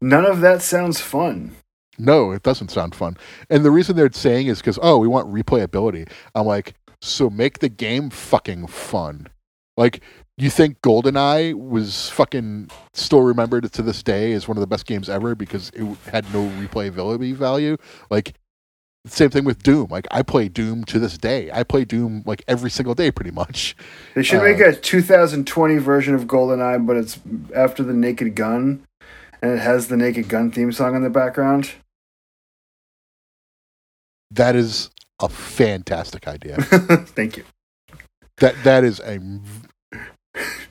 [0.00, 1.54] None of that sounds fun.
[1.98, 3.16] No, it doesn't sound fun.
[3.50, 6.10] And the reason they're saying is because oh, we want replayability.
[6.34, 9.28] I'm like, so make the game fucking fun.
[9.76, 10.02] Like,
[10.36, 14.86] you think GoldenEye was fucking still remembered to this day as one of the best
[14.86, 17.76] games ever because it had no replayability value?
[18.10, 18.34] Like,
[19.06, 19.88] Same thing with Doom.
[19.90, 21.50] Like I play Doom to this day.
[21.52, 23.76] I play Doom like every single day, pretty much.
[24.14, 27.20] They should Uh, make a 2020 version of GoldenEye, but it's
[27.54, 28.82] after the Naked Gun,
[29.42, 31.72] and it has the Naked Gun theme song in the background.
[34.30, 36.56] That is a fantastic idea.
[36.62, 37.44] Thank you.
[38.38, 39.20] that that is a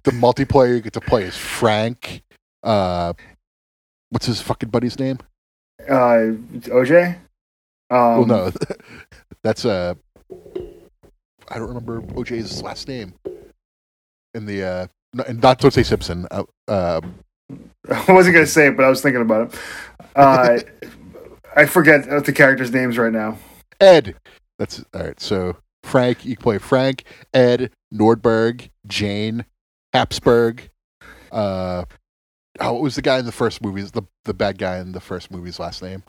[0.03, 2.23] the multiplayer you get to play is Frank.
[2.61, 3.13] Uh,
[4.09, 5.19] what's his fucking buddy's name?
[5.81, 6.35] Uh,
[6.69, 7.17] OJ.
[7.89, 8.51] Um, well, no,
[9.43, 9.93] that's uh,
[11.49, 13.13] I don't remember OJ's last name.
[14.33, 15.83] In the uh, no, and not O.J.
[15.83, 16.27] Simpson.
[16.31, 17.01] Uh, uh,
[17.89, 19.59] I wasn't gonna say it, but I was thinking about it.
[20.15, 20.57] Uh,
[21.55, 23.37] I forget the characters' names right now.
[23.79, 24.15] Ed.
[24.57, 25.19] That's all right.
[25.19, 29.45] So Frank, you play Frank, Ed, Nordberg, Jane,
[29.93, 30.69] Hapsburg.
[31.31, 31.85] Uh,
[32.59, 33.91] oh, what was the guy in the first movies?
[33.91, 36.03] The the bad guy in the first movie's last name?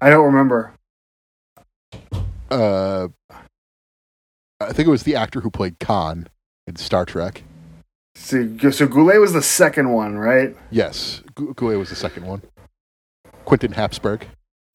[0.00, 0.74] I don't remember.
[2.50, 3.08] Uh,
[4.60, 6.28] I think it was the actor who played Khan
[6.66, 7.42] in Star Trek.
[8.14, 10.56] So, so Goulet was the second one, right?
[10.70, 12.42] Yes, Goulet was the second one.
[13.44, 14.22] Quentin Hapsburg.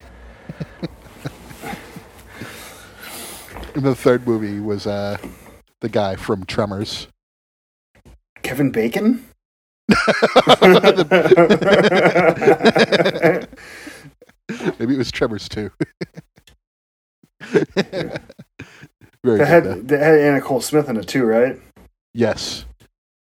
[3.74, 5.18] and the third movie was uh,
[5.82, 7.08] the guy from Tremors.
[8.42, 9.24] Kevin Bacon.
[14.78, 15.70] Maybe it was Tremors too.
[19.24, 19.44] Very though.
[19.44, 21.60] had that had Anna Nicole Smith in it too, right?
[22.14, 22.64] Yes,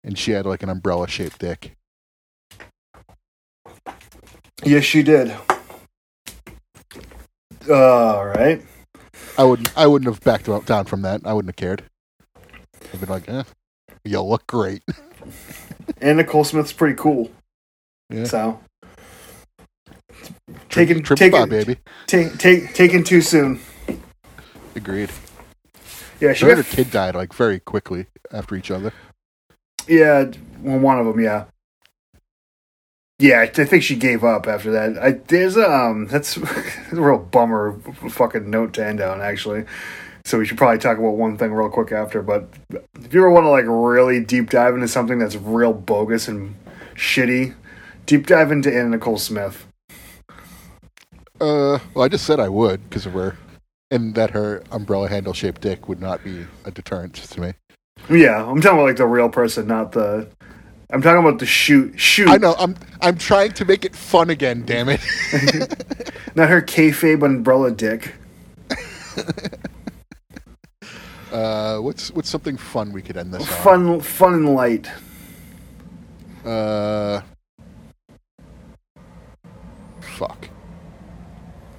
[0.02, 1.76] and she had like an umbrella-shaped dick.
[4.64, 5.34] Yes, she did.
[7.68, 8.62] Uh, all right.
[9.36, 9.76] I wouldn't.
[9.76, 11.22] I wouldn't have backed down from that.
[11.24, 11.84] I wouldn't have cared.
[12.94, 13.42] I've been like, eh,
[14.04, 14.84] you look great.
[16.00, 17.28] Anna Nicole Smith's pretty cool.
[18.08, 18.24] Yeah.
[18.24, 18.60] So
[20.68, 21.76] taken Triple taken baby.
[22.06, 23.58] take take taken too soon.
[24.76, 25.10] Agreed.
[26.20, 28.92] Yeah, she and her kid died like very quickly after each other.
[29.88, 30.30] yeah,
[30.60, 31.46] well, one of them, yeah.
[33.18, 35.02] Yeah, I think she gave up after that.
[35.02, 37.76] I there's a, um that's, that's a real bummer
[38.08, 39.64] fucking note to end on actually.
[40.24, 42.22] So we should probably talk about one thing real quick after.
[42.22, 42.48] But
[43.02, 46.54] if you ever want to like really deep dive into something that's real bogus and
[46.94, 47.54] shitty,
[48.06, 49.66] deep dive into Anna Nicole Smith.
[51.40, 53.36] Uh, well, I just said I would because of her,
[53.90, 57.52] and that her umbrella handle shaped dick would not be a deterrent to me.
[58.08, 60.26] Yeah, I'm talking about like the real person, not the.
[60.90, 62.28] I'm talking about the shoot shoot.
[62.28, 62.54] I know.
[62.58, 62.76] I'm.
[63.02, 64.64] I'm trying to make it fun again.
[64.64, 65.00] Damn it.
[66.34, 68.14] Not her kayfabe umbrella dick.
[71.34, 73.62] Uh, what's what's something fun we could end this on?
[73.64, 74.88] Fun, fun and light.
[76.44, 77.20] Uh,
[80.00, 80.48] fuck.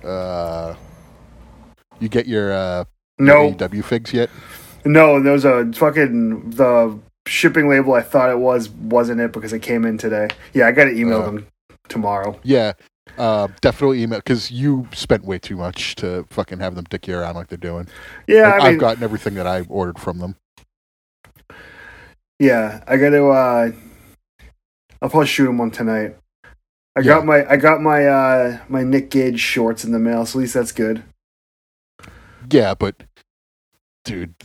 [0.03, 0.75] Uh,
[2.01, 2.83] you get your uh
[3.17, 4.29] No, AEW figs yet?
[4.83, 7.93] no, there was a fucking the shipping label.
[7.93, 10.27] I thought it was wasn't it because it came in today.
[10.53, 11.25] Yeah, I got to email Uh.
[11.27, 11.47] them
[11.87, 12.37] tomorrow.
[12.43, 12.73] Yeah.
[13.17, 17.17] Uh, definitely email because you spent way too much to fucking have them dick you
[17.17, 17.87] around like they're doing.
[18.27, 20.35] Yeah, Like, I mean, I've gotten everything that I ordered from them.
[22.39, 23.27] yeah, I got to.
[23.29, 23.71] uh
[25.01, 26.17] I'll probably shoot him one tonight.
[26.95, 27.19] I Yeah.
[27.19, 30.41] got my I got my uh my Nick Gage shorts in the mail, so at
[30.41, 31.03] least that's good.
[32.51, 33.03] Yeah, but
[34.03, 34.35] dude,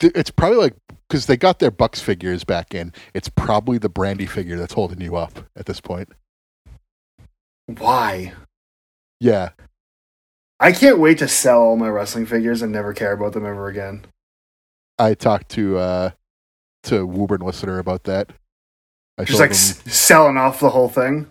[0.00, 0.74] it's probably like
[1.08, 2.92] because they got their Bucks figures back in.
[3.14, 6.10] It's probably the Brandi figure that's holding you up at this point.
[7.66, 8.32] Why?
[9.20, 9.50] Yeah,
[10.60, 13.68] I can't wait to sell all my wrestling figures and never care about them ever
[13.68, 14.04] again.
[14.98, 16.10] I talked to uh
[16.84, 18.30] to Woburn listener about that.
[19.18, 21.28] I Just like s- selling off the whole thing.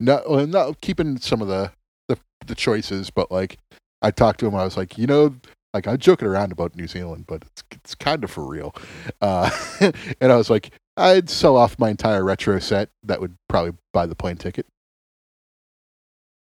[0.00, 1.72] no, well, no, keeping some of the,
[2.08, 3.58] the the choices, but like
[4.00, 4.54] I talked to him.
[4.54, 5.34] I was like, you know,
[5.74, 8.74] like I'm joking around about New Zealand, but it's it's kind of for real.
[9.20, 9.50] Uh,
[10.20, 12.88] and I was like, I'd sell off my entire retro set.
[13.02, 14.66] That would probably buy the plane ticket.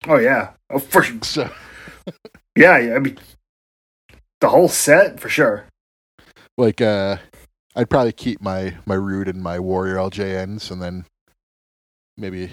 [0.06, 1.50] Oh yeah, oh, for So
[2.56, 2.94] yeah, yeah.
[2.94, 3.18] I mean,
[4.40, 5.64] the whole set for sure.
[6.58, 7.16] like, uh,
[7.74, 11.04] I'd probably keep my my Rude and my Warrior LJNs, and then
[12.18, 12.50] maybe,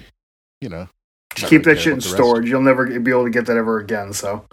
[0.61, 0.87] you know,
[1.35, 2.23] Just keep really that shit in about the rest.
[2.23, 2.49] storage.
[2.49, 4.13] You'll never be able to get that ever again.
[4.13, 4.45] So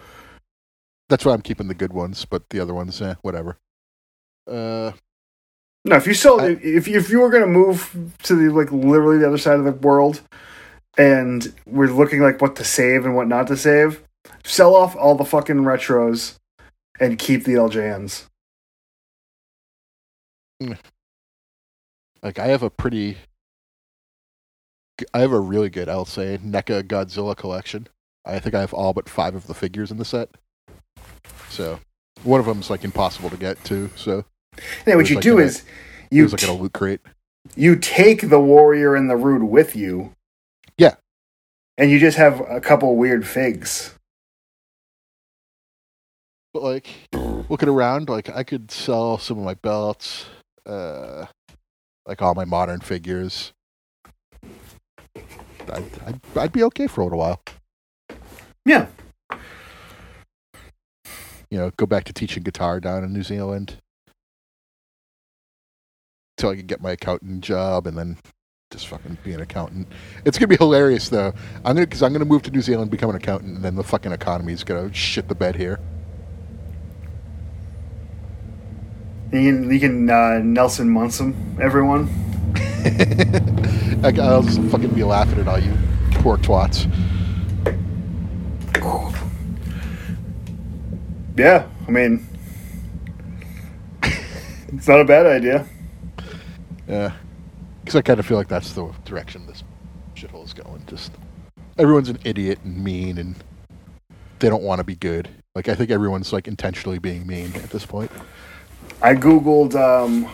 [1.09, 3.57] That's why I'm keeping the good ones, but the other ones, eh, whatever.
[4.47, 4.91] Uh,
[5.85, 9.17] no, if you sold, I- if if you were gonna move to the like literally
[9.19, 10.21] the other side of the world,
[10.99, 14.03] and we're looking like what to save and what not to save,
[14.43, 16.35] sell off all the fucking retros
[16.99, 18.25] and keep the LJNs.
[22.21, 23.17] like I have a pretty,
[25.13, 27.87] I have a really good, I'll say, NECA Godzilla collection.
[28.25, 30.29] I think I have all but five of the figures in the set.
[31.49, 31.79] So
[32.23, 33.89] one of them's like impossible to get to.
[33.95, 34.25] So
[34.85, 35.63] Yeah, what you like do a- is
[36.11, 36.99] you was like in a t- loot crate.
[37.55, 40.13] you take the warrior and the rude with you.
[41.79, 43.95] And you just have a couple weird figs.
[46.53, 50.25] But like looking around, like I could sell some of my belts,
[50.65, 51.27] uh,
[52.05, 53.53] like all my modern figures.
[55.71, 57.41] I'd, I'd, I'd be okay for a little while.
[58.65, 58.87] Yeah.
[61.49, 63.77] You know, go back to teaching guitar down in New Zealand
[66.35, 68.17] till I could get my accountant job, and then
[68.71, 69.87] just fucking be an accountant.
[70.25, 71.33] It's gonna be hilarious though.
[71.65, 73.83] I'm gonna because I'm gonna move to New Zealand, become an accountant, and then the
[73.83, 75.79] fucking economy's gonna shit the bed here.
[79.33, 82.09] You can, you can uh, Nelson Munson everyone.
[84.03, 85.75] I'll just fucking be laughing at all you
[86.19, 86.85] poor twats.
[91.35, 92.27] Yeah, I mean,
[94.03, 95.65] it's not a bad idea.
[96.87, 97.13] Yeah,
[97.81, 99.63] because I kind of feel like that's the direction this
[100.15, 100.83] shithole is going.
[100.87, 101.11] Just
[101.77, 103.35] everyone's an idiot and mean, and
[104.39, 105.29] they don't want to be good.
[105.55, 108.11] Like I think everyone's like intentionally being mean at this point.
[109.01, 109.75] I googled.
[109.75, 110.31] Um,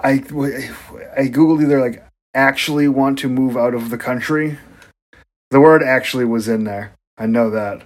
[0.00, 4.58] I I googled either like actually want to move out of the country.
[5.50, 6.92] The word actually was in there.
[7.16, 7.82] I know that.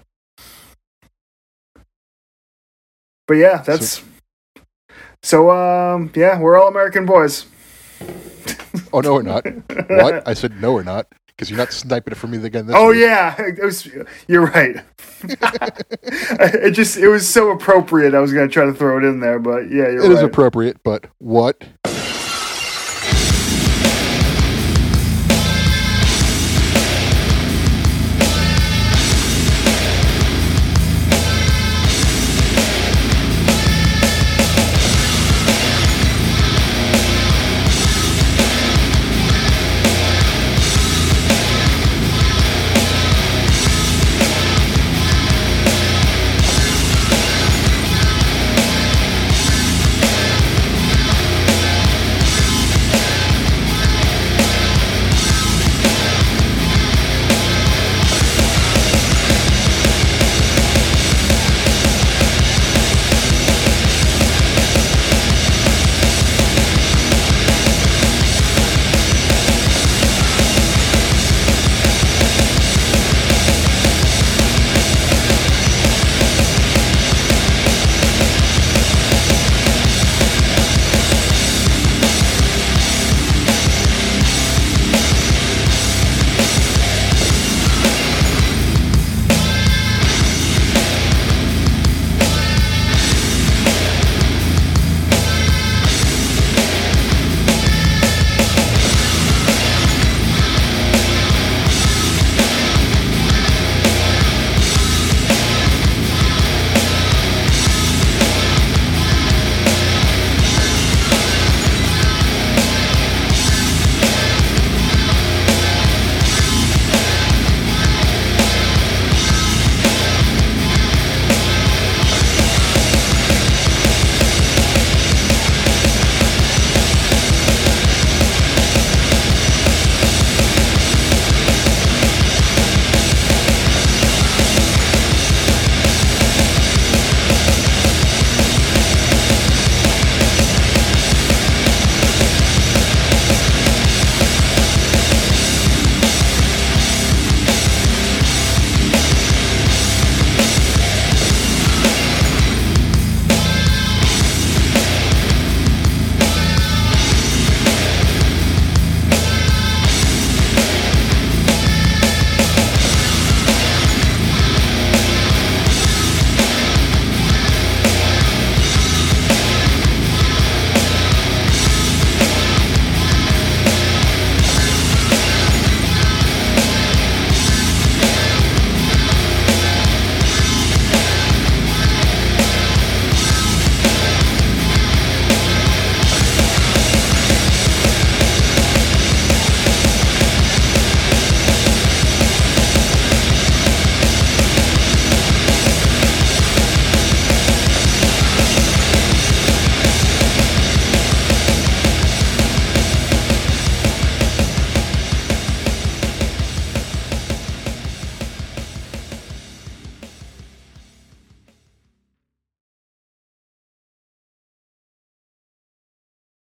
[3.27, 4.03] But yeah, that's so.
[5.23, 7.47] So, um, yeah, we're all American boys.
[8.93, 9.45] Oh no, we're not.
[9.89, 10.27] what?
[10.27, 11.07] I said no, we're not.
[11.27, 12.67] Because you're not sniping it for me again.
[12.67, 13.01] This Oh week.
[13.01, 13.89] yeah, it was,
[14.29, 14.77] you're right.
[15.23, 18.15] it just it was so appropriate.
[18.15, 20.11] I was gonna try to throw it in there, but yeah, you're it right.
[20.19, 20.83] is appropriate.
[20.83, 21.63] But what?